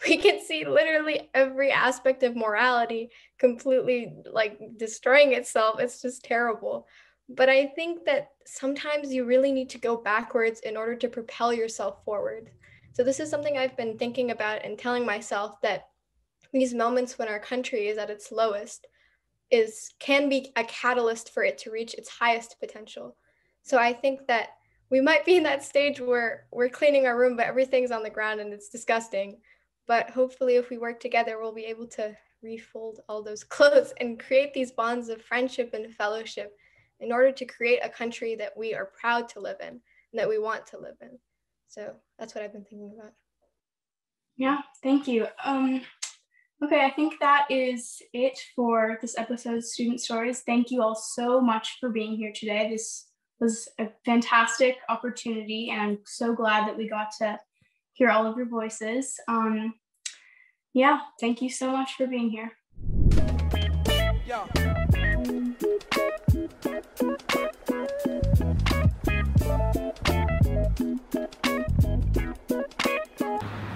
we 0.08 0.16
can 0.16 0.40
see 0.40 0.64
literally 0.64 1.30
every 1.34 1.72
aspect 1.72 2.22
of 2.22 2.36
morality 2.36 3.10
completely 3.38 4.14
like 4.30 4.58
destroying 4.76 5.32
itself. 5.32 5.80
It's 5.80 6.00
just 6.02 6.24
terrible. 6.24 6.86
But 7.28 7.48
I 7.48 7.66
think 7.66 8.04
that 8.06 8.28
sometimes 8.46 9.12
you 9.12 9.24
really 9.24 9.52
need 9.52 9.68
to 9.70 9.78
go 9.78 9.96
backwards 9.96 10.60
in 10.60 10.76
order 10.76 10.94
to 10.96 11.08
propel 11.08 11.52
yourself 11.52 12.02
forward. 12.04 12.50
So, 12.92 13.04
this 13.04 13.20
is 13.20 13.30
something 13.30 13.58
I've 13.58 13.76
been 13.76 13.98
thinking 13.98 14.30
about 14.30 14.64
and 14.64 14.78
telling 14.78 15.04
myself 15.04 15.60
that 15.62 15.88
these 16.52 16.74
moments 16.74 17.18
when 17.18 17.28
our 17.28 17.38
country 17.38 17.88
is 17.88 17.98
at 17.98 18.10
its 18.10 18.32
lowest 18.32 18.86
is 19.50 19.92
can 19.98 20.28
be 20.28 20.52
a 20.56 20.64
catalyst 20.64 21.32
for 21.32 21.42
it 21.42 21.58
to 21.58 21.70
reach 21.70 21.94
its 21.94 22.08
highest 22.08 22.56
potential. 22.60 23.16
So 23.62 23.78
I 23.78 23.92
think 23.92 24.26
that 24.28 24.50
we 24.90 25.00
might 25.00 25.26
be 25.26 25.36
in 25.36 25.42
that 25.42 25.62
stage 25.62 26.00
where 26.00 26.46
we're 26.50 26.70
cleaning 26.70 27.06
our 27.06 27.18
room, 27.18 27.36
but 27.36 27.46
everything's 27.46 27.90
on 27.90 28.02
the 28.02 28.10
ground 28.10 28.40
and 28.40 28.52
it's 28.52 28.70
disgusting. 28.70 29.38
But 29.88 30.10
hopefully, 30.10 30.56
if 30.56 30.68
we 30.68 30.78
work 30.78 31.00
together, 31.00 31.40
we'll 31.40 31.54
be 31.54 31.64
able 31.64 31.88
to 31.88 32.14
refold 32.42 33.00
all 33.08 33.22
those 33.22 33.42
clothes 33.56 33.92
and 33.98 34.20
create 34.20 34.54
these 34.54 34.70
bonds 34.70 35.08
of 35.08 35.22
friendship 35.22 35.74
and 35.74 35.92
fellowship 35.94 36.56
in 37.00 37.10
order 37.10 37.32
to 37.32 37.44
create 37.44 37.80
a 37.82 37.88
country 37.88 38.36
that 38.36 38.56
we 38.56 38.74
are 38.74 38.92
proud 39.00 39.28
to 39.30 39.40
live 39.40 39.56
in 39.60 39.68
and 39.68 39.80
that 40.14 40.28
we 40.28 40.38
want 40.38 40.66
to 40.66 40.78
live 40.78 40.96
in. 41.00 41.18
So 41.68 41.94
that's 42.18 42.34
what 42.34 42.44
I've 42.44 42.52
been 42.52 42.64
thinking 42.64 42.92
about. 42.98 43.12
Yeah, 44.36 44.58
thank 44.82 45.08
you. 45.08 45.26
Um, 45.44 45.80
okay, 46.64 46.84
I 46.84 46.90
think 46.90 47.14
that 47.20 47.46
is 47.50 48.00
it 48.12 48.38
for 48.54 48.98
this 49.00 49.16
episode 49.18 49.56
of 49.56 49.64
Student 49.64 50.00
Stories. 50.00 50.40
Thank 50.40 50.70
you 50.70 50.82
all 50.82 50.94
so 50.94 51.40
much 51.40 51.78
for 51.80 51.88
being 51.88 52.16
here 52.16 52.32
today. 52.34 52.68
This 52.70 53.06
was 53.40 53.68
a 53.78 53.88
fantastic 54.04 54.76
opportunity, 54.88 55.70
and 55.70 55.80
I'm 55.80 55.98
so 56.04 56.34
glad 56.34 56.66
that 56.68 56.76
we 56.76 56.88
got 56.88 57.08
to 57.20 57.38
hear 57.98 58.10
all 58.10 58.26
of 58.26 58.36
your 58.36 58.46
voices. 58.46 59.18
Um, 59.26 59.74
yeah, 60.72 61.00
thank 61.20 61.42
you 61.42 61.50
so 61.50 61.72
much 61.72 61.94
for 61.94 62.06
being 62.06 62.30
here. 62.30 62.52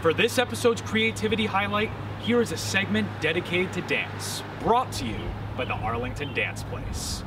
For 0.00 0.14
this 0.14 0.38
episode's 0.38 0.80
creativity 0.82 1.46
highlight, 1.46 1.90
here 2.20 2.40
is 2.40 2.52
a 2.52 2.56
segment 2.56 3.08
dedicated 3.20 3.72
to 3.72 3.82
dance, 3.82 4.44
brought 4.60 4.92
to 4.92 5.04
you 5.04 5.18
by 5.56 5.64
the 5.64 5.74
Arlington 5.74 6.32
Dance 6.32 6.62
Place. 6.64 7.24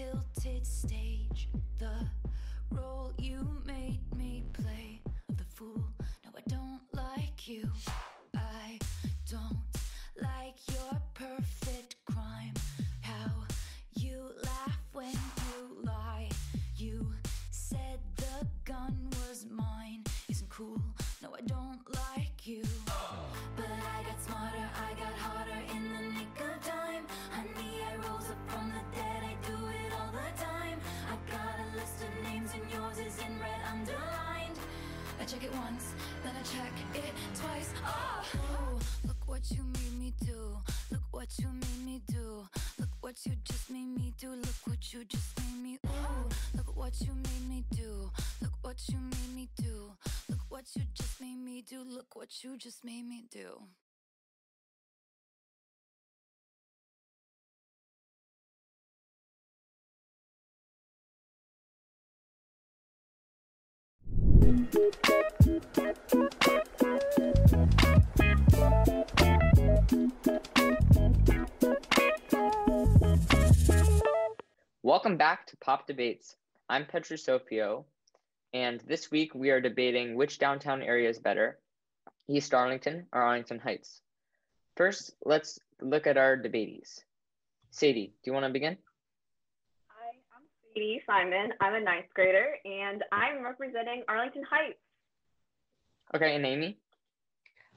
Tilted 0.00 0.66
stage. 0.66 1.48
The 1.78 2.06
role 2.70 3.12
you 3.18 3.46
made 3.66 4.00
me 4.16 4.44
play 4.52 5.00
of 5.28 5.36
the 5.36 5.44
fool. 5.44 5.84
No, 6.24 6.30
I 6.36 6.42
don't 6.48 6.80
like 6.94 7.48
you. 7.48 7.68
check 35.30 35.44
it 35.44 35.54
once, 35.54 35.94
then 36.24 36.32
I 36.34 36.42
check 36.42 36.72
it 36.92 37.12
twice. 37.38 37.72
Oh, 37.86 38.24
Ooh, 38.34 38.78
look 39.06 39.28
what 39.28 39.48
you 39.52 39.62
made 39.62 39.96
me 40.00 40.12
do. 40.24 40.56
Look 40.90 41.02
what 41.12 41.28
you 41.38 41.46
made 41.52 41.84
me 41.84 42.02
do. 42.08 42.48
Look 42.80 42.88
what 43.00 43.14
you 43.24 43.34
just 43.44 43.70
made 43.70 43.94
me 43.96 44.12
do. 44.18 44.30
Look 44.30 44.56
what 44.66 44.92
you 44.92 45.04
just 45.04 45.38
made 45.38 45.62
me. 45.62 45.78
Ooh, 45.86 46.56
look 46.56 46.76
what 46.76 47.00
you 47.00 47.12
made 47.14 47.48
me 47.48 47.64
do. 47.70 48.10
Look 48.42 48.54
what 48.62 48.80
you 48.88 48.98
made 48.98 49.34
me 49.36 49.48
do. 49.56 49.92
Look 50.28 50.40
what 50.48 50.64
you 50.74 50.82
just 50.94 51.20
made 51.20 51.38
me 51.38 51.62
do. 51.62 51.84
Look 51.86 52.16
what 52.16 52.42
you 52.42 52.56
just 52.56 52.84
made 52.84 53.08
me 53.08 53.22
do. 53.30 53.62
Welcome 74.82 75.16
back 75.16 75.46
to 75.48 75.56
Pop 75.56 75.88
Debates. 75.88 76.36
I'm 76.68 76.86
Petra 76.86 77.16
Sofio, 77.16 77.84
and 78.52 78.80
this 78.86 79.10
week 79.10 79.34
we 79.34 79.50
are 79.50 79.60
debating 79.60 80.14
which 80.14 80.38
downtown 80.38 80.82
area 80.82 81.08
is 81.08 81.18
better, 81.18 81.58
East 82.28 82.54
Arlington 82.54 83.06
or 83.12 83.22
Arlington 83.22 83.58
Heights. 83.58 84.02
First, 84.76 85.14
let's 85.24 85.58
look 85.80 86.06
at 86.06 86.16
our 86.16 86.36
debatees. 86.36 87.00
Sadie, 87.72 88.14
do 88.22 88.30
you 88.30 88.32
want 88.32 88.46
to 88.46 88.52
begin? 88.52 88.76
Hi, 90.70 90.74
Sadie 90.74 91.02
Simon. 91.06 91.52
I'm 91.60 91.74
a 91.74 91.80
ninth 91.80 92.06
grader, 92.14 92.56
and 92.64 93.02
I'm 93.12 93.42
representing 93.42 94.02
Arlington 94.08 94.44
Heights. 94.48 94.78
Okay, 96.14 96.36
and 96.36 96.46
Amy? 96.46 96.78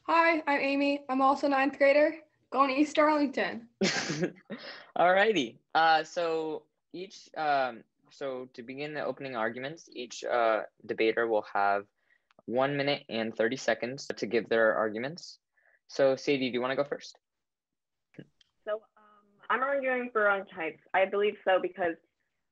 Hi, 0.03 0.43
I'm 0.45 0.59
Amy. 0.59 1.03
I'm 1.09 1.21
also 1.21 1.47
ninth 1.47 1.77
grader, 1.77 2.13
going 2.51 2.69
to 2.69 2.79
East 2.79 2.99
Arlington. 2.99 3.67
Alrighty. 4.97 5.57
Uh, 5.73 6.03
so 6.03 6.63
each, 6.93 7.29
um, 7.37 7.83
so 8.11 8.47
to 8.53 8.61
begin 8.61 8.93
the 8.93 9.03
opening 9.03 9.35
arguments, 9.35 9.89
each 9.93 10.23
uh, 10.23 10.61
debater 10.85 11.27
will 11.27 11.45
have 11.53 11.85
one 12.45 12.77
minute 12.77 13.03
and 13.09 13.35
30 13.35 13.57
seconds 13.57 14.07
to 14.17 14.25
give 14.25 14.49
their 14.49 14.75
arguments. 14.75 15.39
So 15.87 16.15
Sadie, 16.15 16.49
do 16.49 16.53
you 16.53 16.61
want 16.61 16.71
to 16.71 16.75
go 16.75 16.83
first? 16.83 17.17
So 18.65 18.73
um, 18.73 18.81
I'm 19.49 19.61
arguing 19.61 20.09
for 20.11 20.27
Arlington 20.27 20.55
Heights. 20.55 20.81
I 20.93 21.05
believe 21.05 21.35
so 21.45 21.59
because 21.61 21.95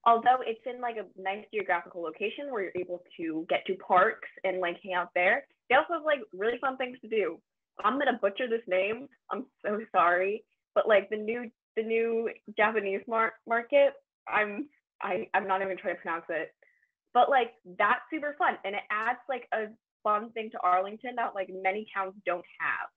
although 0.06 0.40
it's 0.46 0.62
in 0.66 0.82
like 0.82 0.98
a 0.98 1.22
nice 1.22 1.46
geographical 1.54 2.02
location 2.02 2.50
where 2.50 2.64
you're 2.64 2.72
able 2.76 3.04
to 3.18 3.46
get 3.50 3.66
to 3.68 3.76
parks 3.76 4.30
and 4.44 4.60
like 4.60 4.78
hang 4.84 4.94
out 4.94 5.10
there, 5.14 5.46
they 5.70 5.76
also 5.76 5.94
have 5.94 6.06
like 6.06 6.20
really 6.34 6.58
fun 6.60 6.78
things 6.78 6.98
to 7.02 7.08
do. 7.08 7.40
I'm 7.84 7.98
gonna 7.98 8.20
butcher 8.22 8.48
this 8.50 8.66
name. 8.68 9.08
I'm 9.32 9.46
so 9.64 9.80
sorry, 9.92 10.44
but 10.76 10.88
like 10.88 11.10
the 11.10 11.18
new 11.18 11.50
the 11.76 11.84
new 11.84 12.30
Japanese 12.58 13.02
mar- 13.08 13.34
market, 13.48 13.94
I'm 14.28 14.68
I 15.02 15.28
I'm 15.34 15.48
not 15.48 15.62
even 15.62 15.78
trying 15.78 15.96
to 15.96 16.02
pronounce 16.02 16.26
it, 16.30 16.54
but 17.14 17.30
like 17.30 17.54
that's 17.78 18.02
super 18.12 18.36
fun 18.38 18.58
and 18.66 18.76
it 18.76 18.84
adds 18.92 19.20
like 19.30 19.48
a 19.54 19.68
fun 20.04 20.32
thing 20.32 20.50
to 20.52 20.60
Arlington 20.62 21.16
that 21.16 21.36
like 21.36 21.50
many 21.50 21.88
towns 21.94 22.14
don't 22.26 22.46
have. 22.60 22.90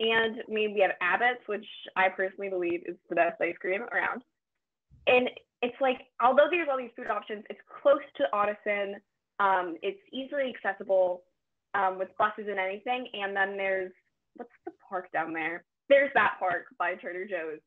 And 0.00 0.42
I 0.48 0.52
mean 0.52 0.74
we 0.74 0.80
have 0.80 0.92
Abbott's, 1.00 1.46
which 1.46 1.66
I 1.96 2.08
personally 2.08 2.48
believe 2.48 2.82
is 2.86 2.96
the 3.08 3.16
best 3.16 3.40
ice 3.40 3.56
cream 3.60 3.82
around. 3.92 4.22
And 5.06 5.28
it's 5.64 5.80
like 5.80 6.02
although 6.22 6.46
there's 6.50 6.68
all 6.70 6.76
these 6.76 6.90
food 6.94 7.08
options, 7.08 7.44
it's 7.48 7.60
close 7.82 8.04
to 8.16 8.24
Audison. 8.32 8.96
Um, 9.40 9.76
it's 9.82 10.00
easily 10.12 10.54
accessible 10.54 11.22
um, 11.74 11.98
with 11.98 12.08
buses 12.18 12.46
and 12.48 12.58
anything. 12.58 13.08
And 13.14 13.34
then 13.34 13.56
there's 13.56 13.92
what's 14.34 14.50
the 14.66 14.72
park 14.88 15.10
down 15.12 15.32
there? 15.32 15.64
There's 15.88 16.10
that 16.14 16.36
park 16.38 16.66
by 16.78 16.94
Trader 16.94 17.26
Joe's. 17.26 17.60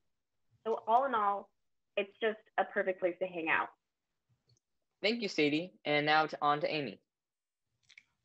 So 0.65 0.83
all 0.87 1.05
in 1.05 1.15
all, 1.15 1.49
it's 1.95 2.11
just 2.21 2.37
a 2.59 2.65
perfect 2.65 2.99
place 2.99 3.15
to 3.19 3.27
hang 3.27 3.47
out. 3.49 3.69
Thank 5.01 5.21
you, 5.21 5.27
Sadie. 5.27 5.73
And 5.85 6.05
now 6.05 6.25
to, 6.25 6.37
on 6.41 6.59
to 6.61 6.73
Amy. 6.73 6.99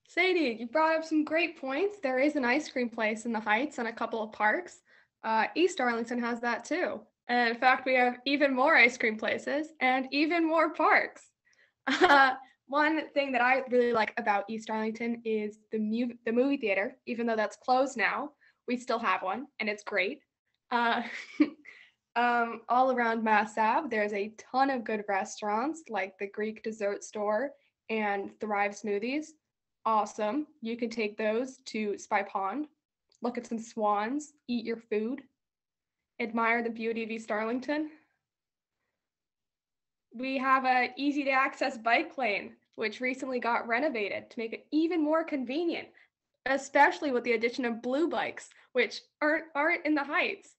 Sadie, 0.06 0.58
you 0.60 0.66
brought 0.66 0.96
up 0.96 1.04
some 1.04 1.24
great 1.24 1.58
points. 1.58 1.96
There 2.02 2.18
is 2.18 2.36
an 2.36 2.44
ice 2.44 2.68
cream 2.70 2.90
place 2.90 3.24
in 3.24 3.32
the 3.32 3.40
Heights 3.40 3.78
and 3.78 3.88
a 3.88 3.92
couple 3.92 4.22
of 4.22 4.32
parks. 4.32 4.82
Uh, 5.24 5.46
East 5.54 5.80
Arlington 5.80 6.18
has 6.18 6.40
that 6.40 6.64
too. 6.64 7.00
And 7.28 7.50
in 7.50 7.56
fact, 7.56 7.86
we 7.86 7.94
have 7.94 8.18
even 8.26 8.54
more 8.54 8.76
ice 8.76 8.98
cream 8.98 9.16
places 9.16 9.68
and 9.80 10.06
even 10.10 10.46
more 10.46 10.72
parks. 10.72 11.22
Uh, 12.02 12.34
one 12.68 13.08
thing 13.10 13.32
that 13.32 13.42
I 13.42 13.62
really 13.70 13.92
like 13.92 14.14
about 14.16 14.44
East 14.48 14.70
Arlington 14.70 15.20
is 15.24 15.58
the 15.72 15.78
mu- 15.78 16.14
the 16.24 16.32
movie 16.32 16.56
theater. 16.56 16.96
Even 17.06 17.26
though 17.26 17.36
that's 17.36 17.56
closed 17.56 17.96
now, 17.96 18.30
we 18.68 18.76
still 18.76 18.98
have 18.98 19.22
one, 19.22 19.46
and 19.60 19.68
it's 19.68 19.82
great. 19.82 20.20
Uh, 20.70 21.02
um, 22.16 22.62
all 22.68 22.92
around 22.92 23.22
Mass 23.22 23.58
Ave, 23.58 23.88
there's 23.90 24.12
a 24.12 24.32
ton 24.38 24.70
of 24.70 24.84
good 24.84 25.04
restaurants 25.08 25.82
like 25.90 26.14
the 26.18 26.28
Greek 26.28 26.62
Dessert 26.62 27.04
Store 27.04 27.50
and 27.90 28.30
Thrive 28.40 28.72
Smoothies. 28.72 29.26
Awesome. 29.84 30.46
You 30.60 30.76
can 30.76 30.88
take 30.88 31.18
those 31.18 31.58
to 31.66 31.98
Spy 31.98 32.22
Pond, 32.22 32.68
look 33.20 33.36
at 33.36 33.46
some 33.46 33.58
swans, 33.58 34.32
eat 34.48 34.64
your 34.64 34.76
food, 34.76 35.22
admire 36.20 36.62
the 36.62 36.70
beauty 36.70 37.02
of 37.02 37.10
East 37.10 37.30
Arlington. 37.30 37.90
We 40.14 40.38
have 40.38 40.64
a 40.64 40.90
easy 40.96 41.24
to 41.24 41.30
access 41.30 41.78
bike 41.78 42.18
lane, 42.18 42.52
which 42.76 43.00
recently 43.00 43.40
got 43.40 43.66
renovated 43.66 44.30
to 44.30 44.38
make 44.38 44.52
it 44.52 44.66
even 44.70 45.02
more 45.02 45.24
convenient, 45.24 45.88
especially 46.46 47.10
with 47.12 47.24
the 47.24 47.32
addition 47.32 47.64
of 47.64 47.82
blue 47.82 48.08
bikes, 48.08 48.50
which 48.72 49.00
aren't 49.20 49.44
aren't 49.54 49.86
in 49.86 49.94
the 49.94 50.04
heights. 50.04 50.54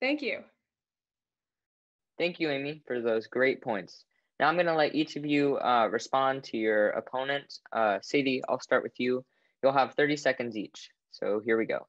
Thank 0.00 0.22
you. 0.22 0.40
Thank 2.18 2.40
you, 2.40 2.50
Amy, 2.50 2.82
for 2.86 3.00
those 3.00 3.26
great 3.26 3.62
points. 3.62 4.04
Now 4.40 4.48
I'm 4.48 4.54
going 4.54 4.66
to 4.66 4.74
let 4.74 4.94
each 4.94 5.16
of 5.16 5.24
you 5.26 5.58
uh, 5.58 5.88
respond 5.90 6.44
to 6.44 6.56
your 6.56 6.90
opponent. 6.90 7.58
Uh, 7.72 7.98
Sadie, 8.02 8.42
I'll 8.48 8.60
start 8.60 8.82
with 8.82 8.98
you. 8.98 9.24
You'll 9.62 9.72
have 9.72 9.94
30 9.94 10.16
seconds 10.16 10.56
each. 10.56 10.90
So 11.10 11.40
here 11.44 11.58
we 11.58 11.66
go. 11.66 11.86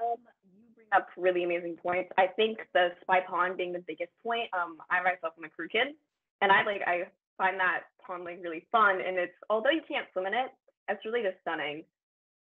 Um, 0.00 0.16
you 0.16 0.16
bring 0.16 0.35
up 0.94 1.08
really 1.16 1.44
amazing 1.44 1.76
points. 1.76 2.10
I 2.18 2.26
think 2.26 2.58
the 2.74 2.90
spy 3.00 3.20
pond 3.20 3.56
being 3.56 3.72
the 3.72 3.84
biggest 3.86 4.12
point. 4.22 4.48
Um, 4.52 4.78
I 4.90 5.02
myself 5.02 5.34
am 5.38 5.44
a 5.44 5.48
crew 5.48 5.68
kid, 5.68 5.94
and 6.40 6.52
I 6.52 6.64
like 6.64 6.82
I 6.86 7.08
find 7.38 7.58
that 7.60 7.84
pond 8.04 8.24
like 8.24 8.40
really 8.42 8.66
fun. 8.72 9.00
And 9.06 9.18
it's 9.18 9.36
although 9.50 9.70
you 9.70 9.82
can't 9.86 10.06
swim 10.12 10.26
in 10.26 10.34
it, 10.34 10.50
it's 10.88 11.04
really 11.04 11.22
just 11.22 11.40
stunning. 11.42 11.84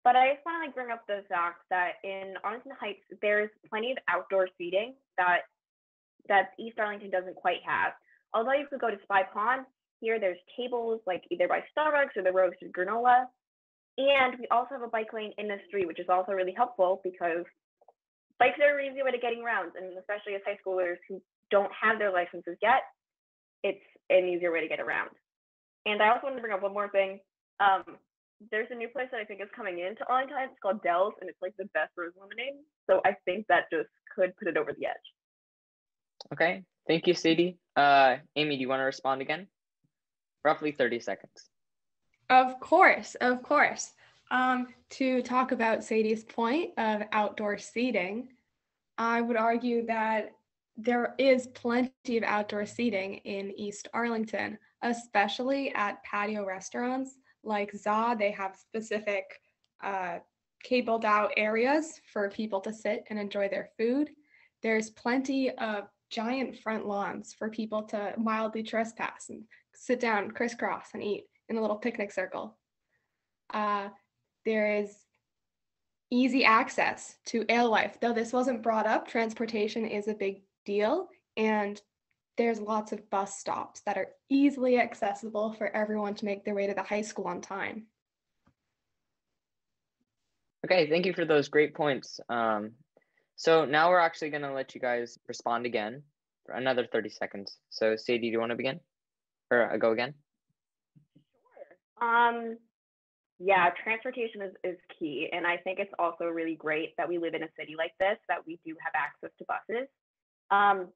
But 0.05 0.15
I 0.15 0.35
just 0.35 0.47
want 0.47 0.63
to 0.63 0.67
like 0.67 0.75
bring 0.75 0.93
up 0.93 1.07
the 1.09 1.25
fact 1.29 1.67
that 1.71 1.99
in 2.05 2.35
Arlington 2.45 2.73
Heights, 2.79 3.03
there's 3.21 3.51
plenty 3.69 3.93
of 3.93 3.99
outdoor 4.09 4.49
seating 4.57 4.95
that 5.19 5.51
that 6.29 6.51
East 6.59 6.79
Arlington 6.79 7.11
doesn't 7.11 7.37
quite 7.37 7.63
have. 7.67 7.93
Although 8.35 8.53
you 8.53 8.67
could 8.69 8.81
go 8.81 8.91
to 8.91 8.99
Spy 9.03 9.23
Pond, 9.33 9.67
here 10.01 10.21
there's 10.21 10.39
tables 10.57 11.01
like 11.07 11.25
either 11.31 11.49
by 11.49 11.65
Starbucks 11.77 12.17
or 12.17 12.23
the 12.23 12.33
roasted 12.33 12.73
granola. 12.73 13.27
And 13.99 14.39
we 14.39 14.47
also 14.51 14.71
have 14.73 14.83
a 14.83 14.89
bike 14.89 15.13
lane 15.13 15.33
in 15.39 15.49
the 15.49 15.57
street, 15.67 15.87
which 15.87 16.01
is 16.01 16.09
also 16.09 16.33
really 16.33 16.53
helpful 16.55 17.01
because 17.03 17.45
bikes 18.39 18.59
are 18.61 18.79
an 18.79 18.93
easy 18.93 19.03
way 19.03 19.11
to 19.11 19.19
getting 19.19 19.43
around, 19.43 19.73
and 19.77 19.97
especially 19.99 20.35
as 20.35 20.43
high 20.45 20.59
schoolers 20.65 20.97
who 21.09 21.21
don't 21.51 21.71
have 21.73 21.99
their 21.99 22.13
licenses 22.13 22.57
yet, 22.63 22.83
it's 23.63 23.85
an 24.11 24.29
easier 24.29 24.53
way 24.53 24.61
to 24.61 24.69
get 24.69 24.81
around. 24.81 25.11
And 25.87 26.03
I 26.03 26.09
also 26.09 26.25
wanted 26.25 26.37
to 26.37 26.43
bring 26.43 26.55
up 26.55 26.63
one 26.63 26.75
more 26.75 26.89
thing. 26.89 27.21
Um, 27.61 27.85
there's 28.51 28.69
a 28.71 28.75
new 28.75 28.89
place 28.89 29.09
that 29.13 29.21
I 29.21 29.25
think 29.25 29.41
is 29.41 29.49
coming 29.55 29.79
into 29.79 30.07
Arlington. 30.09 30.37
It's 30.43 30.61
called 30.61 30.83
Del's, 30.83 31.15
and 31.21 31.31
it's 31.31 31.41
like 31.41 31.55
the 31.57 31.69
best 31.73 31.93
rose 31.97 32.13
lemonade. 32.21 32.61
So 32.89 33.01
I 33.05 33.17
think 33.25 33.47
that 33.49 33.65
just 33.73 33.89
could 34.15 34.37
put 34.37 34.49
it 34.49 34.57
over 34.57 34.73
the 34.73 34.87
edge. 34.87 34.95
Okay, 36.33 36.65
thank 36.87 37.07
you, 37.07 37.15
Sadie. 37.15 37.59
Uh, 37.77 38.17
Amy, 38.35 38.57
do 38.57 38.61
you 38.61 38.69
want 38.69 38.81
to 38.81 38.85
respond 38.85 39.23
again? 39.23 39.47
Roughly 40.45 40.73
30 40.73 41.01
seconds. 41.01 41.49
Of 42.29 42.59
course, 42.61 43.15
of 43.17 43.43
course. 43.43 43.93
Um, 44.31 44.69
to 44.91 45.23
talk 45.23 45.53
about 45.53 45.85
Sadie's 45.85 46.25
point 46.25 46.71
of 46.79 47.03
outdoor 47.13 47.59
seating, 47.59 48.29
I 48.99 49.21
would 49.21 49.37
argue 49.37 49.87
that 49.87 50.33
there 50.77 51.15
is 51.19 51.47
plenty 51.49 52.19
of 52.19 52.23
outdoor 52.25 52.67
seating 52.67 53.15
in 53.19 53.53
East 53.53 53.89
Arlington, 53.95 54.59
especially 54.83 55.73
at 55.75 56.03
patio 56.05 56.45
restaurants 56.45 57.19
like 57.43 57.75
ZA. 57.75 58.17
They 58.19 58.31
have 58.33 58.57
specific 58.57 59.25
uh, 59.83 60.19
cabled 60.65 61.05
out 61.05 61.33
areas 61.37 62.01
for 62.13 62.29
people 62.31 62.61
to 62.61 62.73
sit 62.73 63.05
and 63.09 63.19
enjoy 63.19 63.49
their 63.49 63.71
food. 63.79 64.11
There's 64.63 64.91
plenty 64.91 65.51
of 65.51 65.89
giant 66.11 66.59
front 66.59 66.87
lawns 66.87 67.35
for 67.35 67.49
people 67.49 67.83
to 67.85 68.15
mildly 68.19 68.63
trespass 68.63 69.29
and 69.29 69.43
sit 69.75 70.01
down 70.01 70.31
crisscross 70.31 70.89
and 70.95 71.03
eat 71.03 71.25
in 71.49 71.57
a 71.57 71.61
little 71.61 71.77
picnic 71.77 72.13
circle. 72.13 72.57
Uh, 73.53 73.89
there 74.47 74.79
is 74.79 74.97
easy 76.11 76.45
access 76.45 77.17
to 77.27 77.45
Alewife. 77.51 78.01
Though 78.01 78.15
this 78.15 78.33
wasn't 78.33 78.63
brought 78.63 78.87
up, 78.87 79.07
transportation 79.07 79.85
is 79.85 80.09
a 80.09 80.15
big 80.15 80.43
deal, 80.65 81.09
and 81.37 81.81
there's 82.39 82.61
lots 82.61 82.93
of 82.93 83.11
bus 83.11 83.39
stops 83.39 83.81
that 83.81 83.99
are 83.99 84.09
easily 84.31 84.79
accessible 84.79 85.53
for 85.53 85.75
everyone 85.75 86.15
to 86.15 86.25
make 86.25 86.45
their 86.45 86.55
way 86.55 86.67
to 86.67 86.75
the 86.75 86.83
high 86.83 87.03
school 87.03 87.27
on 87.27 87.41
time. 87.41 87.87
Okay, 90.65 90.89
thank 90.89 91.07
you 91.07 91.13
for 91.13 91.25
those 91.25 91.49
great 91.49 91.75
points. 91.75 92.21
Um, 92.29 92.73
so 93.37 93.65
now 93.65 93.91
we're 93.91 94.01
actually 94.01 94.31
going 94.31 94.43
to 94.43 94.53
let 94.53 94.75
you 94.75 94.81
guys 94.81 95.19
respond 95.29 95.67
again 95.67 96.03
for 96.45 96.55
another 96.55 96.87
30 96.91 97.11
seconds. 97.11 97.59
So 97.71 97.97
Sadie, 97.97 98.19
do 98.21 98.27
you 98.29 98.41
want 98.41 98.51
to 98.51 98.57
begin? 98.57 98.81
Or 99.51 99.73
uh, 99.73 99.77
go 99.77 99.93
again? 99.93 100.15
Sure. 102.01 102.09
Um, 102.09 102.57
yeah, 103.39 103.69
transportation 103.83 104.41
is, 104.43 104.55
is 104.65 104.79
key. 104.99 105.29
And 105.33 105.47
I 105.47 105.57
think 105.59 105.79
it's 105.79 105.93
also 105.99 106.27
really 106.27 106.55
great 106.55 106.97
that 106.97 107.09
we 107.09 107.19
live 107.19 107.35
in 107.35 107.43
a 107.43 107.53
city 107.59 107.75
like 107.77 107.93
this, 108.01 108.17
that 108.29 108.47
we 108.47 108.59
do 108.65 108.75
have 108.81 108.97
access 108.97 109.31
to 109.39 109.45
buses. 109.45 109.89
Um, 110.51 110.89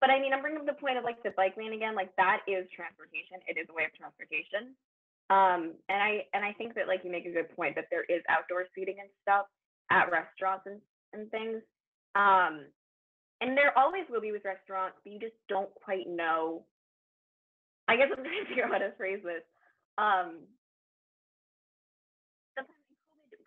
but 0.00 0.10
I 0.10 0.20
mean, 0.20 0.32
I'm 0.32 0.40
bringing 0.40 0.60
up 0.60 0.66
the 0.66 0.78
point 0.80 0.96
of 0.96 1.04
like 1.04 1.22
the 1.22 1.34
bike 1.36 1.56
lane 1.58 1.72
again, 1.72 1.94
like 1.94 2.14
that 2.16 2.40
is 2.46 2.64
transportation. 2.74 3.42
It 3.46 3.58
is 3.58 3.66
a 3.68 3.74
way 3.74 3.84
of 3.84 3.92
transportation. 3.92 4.72
Um, 5.28 5.76
and 5.92 6.00
I 6.00 6.24
and 6.32 6.44
I 6.44 6.54
think 6.54 6.74
that 6.76 6.88
like 6.88 7.04
you 7.04 7.10
make 7.10 7.26
a 7.26 7.32
good 7.32 7.54
point 7.54 7.74
that 7.74 7.90
there 7.90 8.04
is 8.08 8.22
outdoor 8.30 8.64
seating 8.74 8.96
and 9.00 9.10
stuff 9.20 9.44
at 9.90 10.08
restaurants 10.10 10.64
and, 10.64 10.80
and 11.12 11.30
things. 11.30 11.60
Um, 12.14 12.64
and 13.40 13.56
there 13.56 13.76
always 13.76 14.04
will 14.08 14.22
be 14.22 14.32
with 14.32 14.44
restaurants, 14.44 14.96
but 15.04 15.12
you 15.12 15.20
just 15.20 15.36
don't 15.48 15.68
quite 15.74 16.08
know. 16.08 16.64
I 17.88 17.96
guess 17.96 18.08
I'm 18.10 18.24
trying 18.24 18.44
to 18.44 18.48
figure 18.48 18.64
out 18.64 18.72
how 18.72 18.78
to 18.78 18.92
phrase 18.96 19.20
this. 19.22 19.44
Um, 19.98 20.46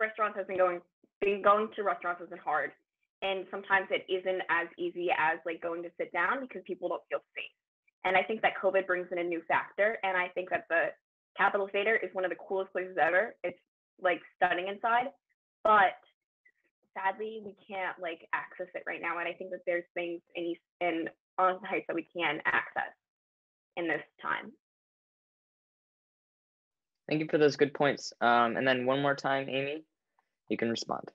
restaurants 0.01 0.37
has 0.37 0.47
been 0.47 0.57
going 0.57 0.81
being 1.21 1.41
going 1.41 1.69
to 1.75 1.83
restaurants 1.83 2.19
has 2.19 2.29
been 2.29 2.39
hard. 2.39 2.71
And 3.21 3.45
sometimes 3.51 3.87
it 3.91 4.03
isn't 4.09 4.41
as 4.49 4.67
easy 4.79 5.09
as 5.13 5.37
like 5.45 5.61
going 5.61 5.83
to 5.83 5.89
sit 5.99 6.11
down 6.11 6.41
because 6.41 6.63
people 6.65 6.89
don't 6.89 7.05
feel 7.09 7.21
safe. 7.37 7.53
And 8.03 8.17
i 8.17 8.23
think 8.23 8.41
that 8.41 8.53
covid 8.61 8.87
brings 8.87 9.07
in 9.11 9.19
a 9.19 9.23
new 9.23 9.41
factor 9.47 9.99
and 10.03 10.17
i 10.17 10.27
think 10.29 10.49
that 10.49 10.65
the 10.69 10.89
capitol 11.37 11.69
theater 11.71 11.95
is 11.95 12.09
one 12.13 12.25
of 12.25 12.31
the 12.31 12.41
coolest 12.47 12.71
places 12.73 12.97
ever. 12.99 13.35
It's 13.43 13.59
like 14.01 14.19
stunning 14.35 14.67
inside 14.67 15.13
but 15.63 16.01
sadly 16.97 17.41
we 17.45 17.55
can't 17.69 17.95
like 18.01 18.27
access 18.33 18.67
it 18.73 18.81
right 18.87 18.99
now 18.99 19.19
and 19.19 19.27
i 19.29 19.33
think 19.33 19.51
that 19.51 19.61
there's 19.67 19.85
things 19.93 20.19
in 20.33 20.43
east 20.43 20.61
in 20.81 21.07
on 21.37 21.59
the 21.61 21.67
heights 21.67 21.85
that 21.87 21.95
we 21.95 22.07
can 22.15 22.39
access 22.45 22.91
in 23.77 23.87
this 23.87 24.01
time. 24.21 24.51
Thank 27.09 27.21
you 27.21 27.27
for 27.29 27.37
those 27.37 27.55
good 27.55 27.73
points. 27.73 28.13
Um, 28.21 28.57
and 28.57 28.67
then 28.67 28.85
one 28.85 29.01
more 29.01 29.15
time, 29.15 29.49
Amy, 29.49 29.83
you 30.51 30.57
can 30.57 30.69
respond. 30.69 31.09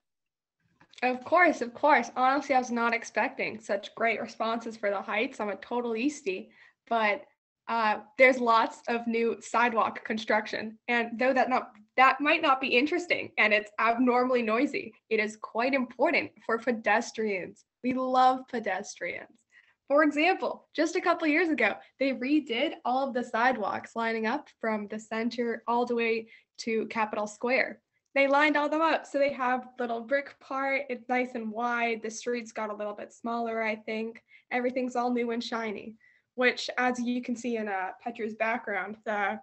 Of 1.02 1.22
course, 1.24 1.60
of 1.60 1.74
course. 1.74 2.10
Honestly, 2.16 2.54
I 2.54 2.58
was 2.58 2.70
not 2.70 2.94
expecting 2.94 3.60
such 3.60 3.94
great 3.94 4.20
responses 4.20 4.76
for 4.76 4.90
the 4.90 5.02
Heights. 5.02 5.40
I'm 5.40 5.50
a 5.50 5.56
total 5.56 5.94
Eastie, 5.94 6.48
but 6.88 7.22
uh, 7.68 7.98
there's 8.16 8.38
lots 8.38 8.80
of 8.88 9.06
new 9.06 9.36
sidewalk 9.40 10.04
construction, 10.04 10.78
and 10.88 11.18
though 11.18 11.34
that 11.34 11.50
not 11.50 11.72
that 11.96 12.20
might 12.20 12.42
not 12.42 12.60
be 12.60 12.68
interesting 12.68 13.30
and 13.38 13.54
it's 13.54 13.70
abnormally 13.80 14.42
noisy, 14.42 14.92
it 15.08 15.18
is 15.18 15.36
quite 15.36 15.72
important 15.72 16.30
for 16.44 16.58
pedestrians. 16.58 17.64
We 17.82 17.94
love 17.94 18.40
pedestrians. 18.48 19.42
For 19.88 20.02
example, 20.02 20.68
just 20.74 20.96
a 20.96 21.00
couple 21.00 21.26
years 21.28 21.48
ago, 21.48 21.74
they 21.98 22.12
redid 22.12 22.72
all 22.84 23.08
of 23.08 23.14
the 23.14 23.24
sidewalks 23.24 23.96
lining 23.96 24.26
up 24.26 24.48
from 24.60 24.88
the 24.88 24.98
center 24.98 25.62
all 25.66 25.86
the 25.86 25.94
way 25.94 26.26
to 26.58 26.86
Capitol 26.86 27.26
Square. 27.26 27.80
They 28.16 28.26
lined 28.26 28.56
all 28.56 28.70
them 28.70 28.80
up 28.80 29.04
so 29.04 29.18
they 29.18 29.32
have 29.34 29.68
little 29.78 30.00
brick 30.00 30.40
part. 30.40 30.84
It's 30.88 31.06
nice 31.06 31.34
and 31.34 31.52
wide. 31.52 32.00
The 32.02 32.10
streets 32.10 32.50
got 32.50 32.70
a 32.70 32.74
little 32.74 32.94
bit 32.94 33.12
smaller, 33.12 33.62
I 33.62 33.76
think. 33.76 34.22
Everything's 34.50 34.96
all 34.96 35.12
new 35.12 35.32
and 35.32 35.44
shiny, 35.44 35.96
which, 36.34 36.70
as 36.78 36.98
you 36.98 37.20
can 37.20 37.36
see 37.36 37.58
in 37.58 37.68
uh, 37.68 37.90
Petra's 38.02 38.32
background, 38.32 38.96
the 39.04 39.38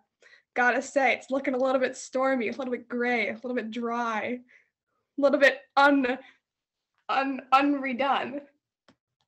gotta 0.56 0.82
say, 0.82 1.14
it's 1.14 1.30
looking 1.30 1.54
a 1.54 1.58
little 1.58 1.80
bit 1.80 1.96
stormy, 1.96 2.50
a 2.50 2.52
little 2.54 2.72
bit 2.72 2.90
gray, 2.90 3.30
a 3.30 3.34
little 3.34 3.54
bit 3.54 3.70
dry, 3.70 4.40
a 5.20 5.22
little 5.22 5.40
bit 5.40 5.60
un, 5.78 6.18
un 7.10 7.42
unredone. 7.54 8.42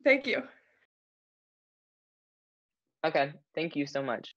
Thank 0.03 0.25
you. 0.25 0.41
Okay, 3.05 3.31
thank 3.53 3.75
you 3.75 3.85
so 3.85 4.01
much. 4.01 4.34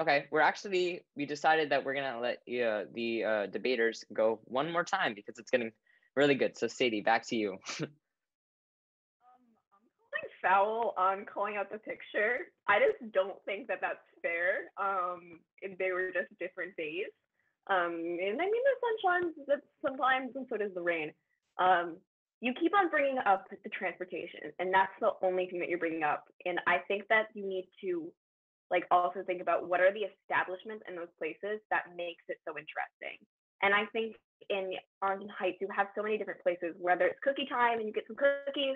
Okay, 0.00 0.26
we're 0.30 0.40
actually 0.40 1.02
we 1.14 1.24
decided 1.24 1.70
that 1.70 1.84
we're 1.84 1.94
gonna 1.94 2.18
let 2.18 2.38
uh, 2.48 2.84
the 2.92 3.24
uh, 3.24 3.46
debaters 3.46 4.04
go 4.12 4.40
one 4.44 4.72
more 4.72 4.82
time 4.82 5.14
because 5.14 5.38
it's 5.38 5.50
getting 5.50 5.70
really 6.16 6.34
good. 6.34 6.56
So 6.58 6.66
Sadie, 6.66 7.00
back 7.00 7.26
to 7.28 7.36
you. 7.36 7.58
Um, 9.24 9.54
I'm 9.70 9.94
calling 10.10 10.30
foul 10.42 10.94
on 10.98 11.26
calling 11.32 11.56
out 11.56 11.70
the 11.70 11.78
picture. 11.78 12.50
I 12.68 12.78
just 12.78 13.12
don't 13.12 13.36
think 13.44 13.68
that 13.68 13.78
that's 13.80 14.02
fair. 14.20 14.72
Um, 14.80 15.40
they 15.78 15.92
were 15.92 16.10
just 16.12 16.36
different 16.40 16.76
days. 16.76 17.06
Um, 17.70 17.94
and 17.94 18.40
I 18.40 18.44
mean 18.44 18.64
the 18.66 18.76
sun 18.82 18.96
shines 19.02 19.62
sometimes, 19.80 20.32
and 20.34 20.46
so 20.50 20.56
does 20.56 20.74
the 20.74 20.82
rain. 20.82 21.12
Um, 21.58 21.96
you 22.40 22.52
keep 22.60 22.72
on 22.76 22.90
bringing 22.90 23.18
up 23.24 23.46
the 23.48 23.70
transportation, 23.70 24.52
and 24.58 24.74
that's 24.74 24.92
the 25.00 25.12
only 25.22 25.46
thing 25.46 25.60
that 25.60 25.68
you're 25.68 25.78
bringing 25.78 26.02
up. 26.02 26.24
And 26.44 26.58
I 26.66 26.78
think 26.88 27.04
that 27.08 27.28
you 27.32 27.46
need 27.46 27.68
to 27.80 28.12
like 28.74 28.90
also 28.90 29.22
think 29.22 29.38
about 29.38 29.70
what 29.70 29.78
are 29.78 29.94
the 29.94 30.10
establishments 30.10 30.82
in 30.90 30.98
those 30.98 31.12
places 31.14 31.62
that 31.70 31.94
makes 31.94 32.26
it 32.26 32.42
so 32.42 32.58
interesting. 32.58 33.22
And 33.62 33.70
I 33.70 33.86
think 33.94 34.18
in 34.50 34.74
Arlington 34.98 35.30
Heights, 35.30 35.62
you 35.62 35.70
have 35.70 35.94
so 35.94 36.02
many 36.02 36.18
different 36.18 36.42
places, 36.42 36.74
whether 36.82 37.06
it's 37.06 37.22
cookie 37.22 37.46
time 37.46 37.78
and 37.78 37.86
you 37.86 37.94
get 37.94 38.10
some 38.10 38.18
cookies, 38.18 38.74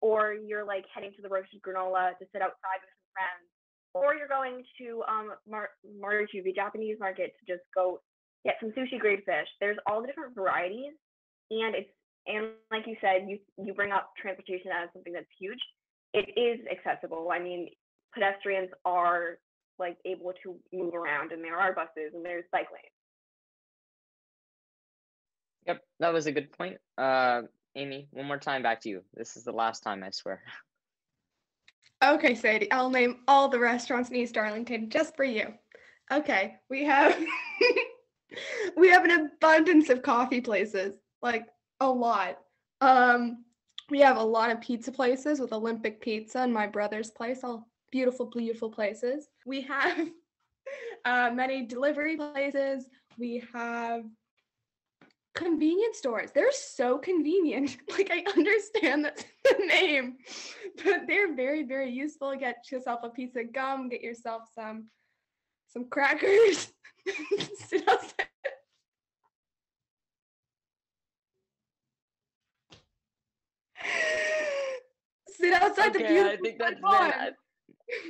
or 0.00 0.38
you're 0.38 0.64
like 0.64 0.86
heading 0.94 1.10
to 1.18 1.22
the 1.22 1.28
roasted 1.28 1.58
granola 1.66 2.14
to 2.22 2.24
sit 2.30 2.46
outside 2.46 2.78
with 2.78 2.94
some 2.94 3.10
friends, 3.10 3.44
or 3.92 4.14
you're 4.14 4.30
going 4.30 4.62
to 4.78 5.02
um 5.10 5.34
Mar- 5.50 5.74
the 5.82 6.54
Japanese 6.54 6.96
market, 7.02 7.34
to 7.34 7.42
just 7.50 7.66
go 7.74 8.00
get 8.46 8.54
some 8.62 8.70
sushi 8.70 9.02
grade 9.02 9.26
fish. 9.26 9.50
There's 9.58 9.82
all 9.84 10.00
the 10.00 10.06
different 10.06 10.38
varieties, 10.38 10.94
and 11.50 11.74
it's 11.74 11.90
and 12.30 12.54
like 12.70 12.86
you 12.86 12.96
said, 13.02 13.26
you 13.26 13.42
you 13.58 13.74
bring 13.74 13.90
up 13.90 14.14
transportation 14.14 14.70
as 14.70 14.88
something 14.94 15.12
that's 15.12 15.34
huge. 15.38 15.60
It 16.14 16.30
is 16.38 16.64
accessible. 16.70 17.28
I 17.32 17.38
mean, 17.38 17.68
pedestrians 18.12 18.70
are 18.84 19.38
like 19.78 19.96
able 20.04 20.32
to 20.42 20.56
move 20.72 20.94
around, 20.94 21.32
and 21.32 21.42
there 21.42 21.58
are 21.58 21.72
buses 21.72 22.12
and 22.14 22.24
there's 22.24 22.44
bike 22.52 22.68
lanes. 22.72 22.92
Yep, 25.66 25.82
that 26.00 26.12
was 26.12 26.26
a 26.26 26.32
good 26.32 26.52
point. 26.52 26.76
Uh, 26.98 27.42
Amy, 27.76 28.08
one 28.10 28.26
more 28.26 28.38
time 28.38 28.62
back 28.62 28.80
to 28.82 28.88
you. 28.88 29.02
This 29.14 29.36
is 29.36 29.44
the 29.44 29.52
last 29.52 29.82
time, 29.82 30.02
I 30.02 30.10
swear. 30.10 30.42
Okay, 32.02 32.34
Sadie, 32.34 32.70
I'll 32.72 32.90
name 32.90 33.20
all 33.28 33.48
the 33.48 33.58
restaurants 33.58 34.10
in 34.10 34.16
East 34.16 34.36
Arlington 34.36 34.88
just 34.88 35.16
for 35.16 35.24
you. 35.24 35.52
Okay, 36.10 36.56
we 36.68 36.84
have 36.84 37.16
we 38.76 38.88
have 38.88 39.04
an 39.04 39.10
abundance 39.10 39.90
of 39.90 40.02
coffee 40.02 40.40
places, 40.40 40.94
like 41.22 41.46
a 41.80 41.88
lot. 41.88 42.38
Um, 42.80 43.44
we 43.90 44.00
have 44.00 44.16
a 44.16 44.22
lot 44.22 44.50
of 44.50 44.60
pizza 44.60 44.90
places 44.90 45.40
with 45.40 45.52
Olympic 45.52 46.00
Pizza 46.00 46.40
and 46.40 46.52
my 46.52 46.66
brother's 46.66 47.10
place, 47.10 47.40
all 47.44 47.69
beautiful, 47.90 48.26
beautiful 48.26 48.70
places. 48.70 49.28
We 49.46 49.62
have 49.62 50.08
uh, 51.04 51.30
many 51.32 51.66
delivery 51.66 52.16
places. 52.16 52.88
We 53.18 53.42
have 53.52 54.04
convenience 55.34 55.98
stores. 55.98 56.30
They're 56.32 56.52
so 56.52 56.98
convenient. 56.98 57.76
Like 57.90 58.10
I 58.12 58.24
understand 58.36 59.04
that's 59.04 59.24
the 59.44 59.64
name, 59.66 60.18
but 60.84 61.02
they're 61.06 61.34
very, 61.34 61.64
very 61.64 61.90
useful. 61.90 62.34
Get 62.36 62.70
yourself 62.70 63.00
a 63.02 63.10
piece 63.10 63.36
of 63.36 63.52
gum, 63.52 63.88
get 63.88 64.00
yourself 64.00 64.44
some 64.54 64.88
some 65.68 65.84
crackers. 65.88 66.72
Sit 67.54 67.88
outside. 67.88 68.26
Sit 75.28 75.52
outside 75.54 75.96
okay, 75.96 76.02
the 76.02 76.08
beautiful 76.08 76.30
I 76.30 76.36
think 76.36 76.58
that's 76.58 76.80
been, 76.80 77.34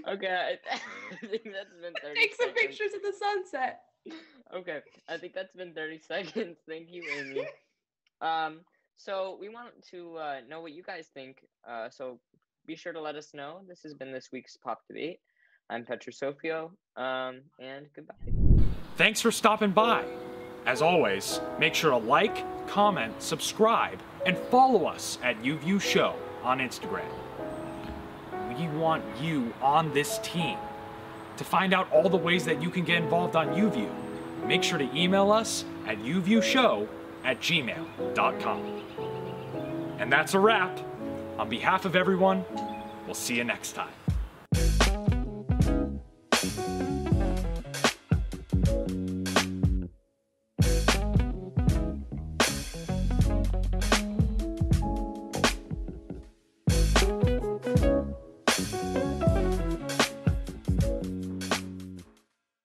okay, 0.08 0.28
I, 0.28 0.74
I 1.22 1.26
think 1.26 1.44
that's 1.44 1.74
been 1.80 1.92
30 2.02 2.20
Take 2.20 2.34
some 2.34 2.48
seconds. 2.48 2.60
pictures 2.66 2.94
of 2.94 3.02
the 3.02 3.12
sunset. 3.18 3.80
Okay, 4.54 4.80
I 5.08 5.16
think 5.16 5.34
that's 5.34 5.52
been 5.54 5.72
30 5.74 6.00
seconds. 6.06 6.58
Thank 6.68 6.88
you, 6.90 7.04
Amy. 7.18 7.46
Um, 8.20 8.60
so 8.96 9.38
we 9.40 9.48
want 9.48 9.70
to 9.90 10.16
uh, 10.16 10.36
know 10.48 10.60
what 10.60 10.72
you 10.72 10.82
guys 10.82 11.06
think. 11.14 11.38
Uh, 11.68 11.88
so 11.90 12.18
be 12.66 12.76
sure 12.76 12.92
to 12.92 13.00
let 13.00 13.16
us 13.16 13.30
know. 13.34 13.60
This 13.68 13.80
has 13.82 13.94
been 13.94 14.12
this 14.12 14.28
week's 14.32 14.56
Pop 14.56 14.80
Debate. 14.88 15.20
I'm 15.70 15.84
Petra 15.84 16.12
Sofio, 16.12 16.70
um, 16.96 17.42
and 17.60 17.86
goodbye. 17.94 18.14
Thanks 18.96 19.20
for 19.20 19.30
stopping 19.30 19.70
by. 19.70 20.04
As 20.66 20.82
always, 20.82 21.40
make 21.58 21.74
sure 21.74 21.90
to 21.92 21.96
like, 21.96 22.44
comment, 22.66 23.22
subscribe, 23.22 23.98
and 24.26 24.36
follow 24.36 24.84
us 24.86 25.18
at 25.22 25.40
UView 25.42 25.80
Show 25.80 26.14
on 26.42 26.58
Instagram. 26.58 27.08
We 28.60 28.68
want 28.68 29.02
you 29.18 29.54
on 29.62 29.92
this 29.94 30.18
team. 30.18 30.58
To 31.38 31.44
find 31.44 31.72
out 31.72 31.90
all 31.90 32.10
the 32.10 32.18
ways 32.18 32.44
that 32.44 32.60
you 32.60 32.68
can 32.68 32.84
get 32.84 33.02
involved 33.02 33.34
on 33.34 33.48
UView, 33.48 33.90
make 34.46 34.62
sure 34.62 34.76
to 34.78 34.84
email 34.94 35.32
us 35.32 35.64
at 35.86 35.96
uviewshow 35.98 36.86
at 37.24 37.40
gmail.com. 37.40 38.82
And 39.98 40.12
that's 40.12 40.34
a 40.34 40.38
wrap. 40.38 40.78
On 41.38 41.48
behalf 41.48 41.86
of 41.86 41.96
everyone, 41.96 42.44
we'll 43.06 43.14
see 43.14 43.36
you 43.36 43.44
next 43.44 43.72
time. 43.72 43.99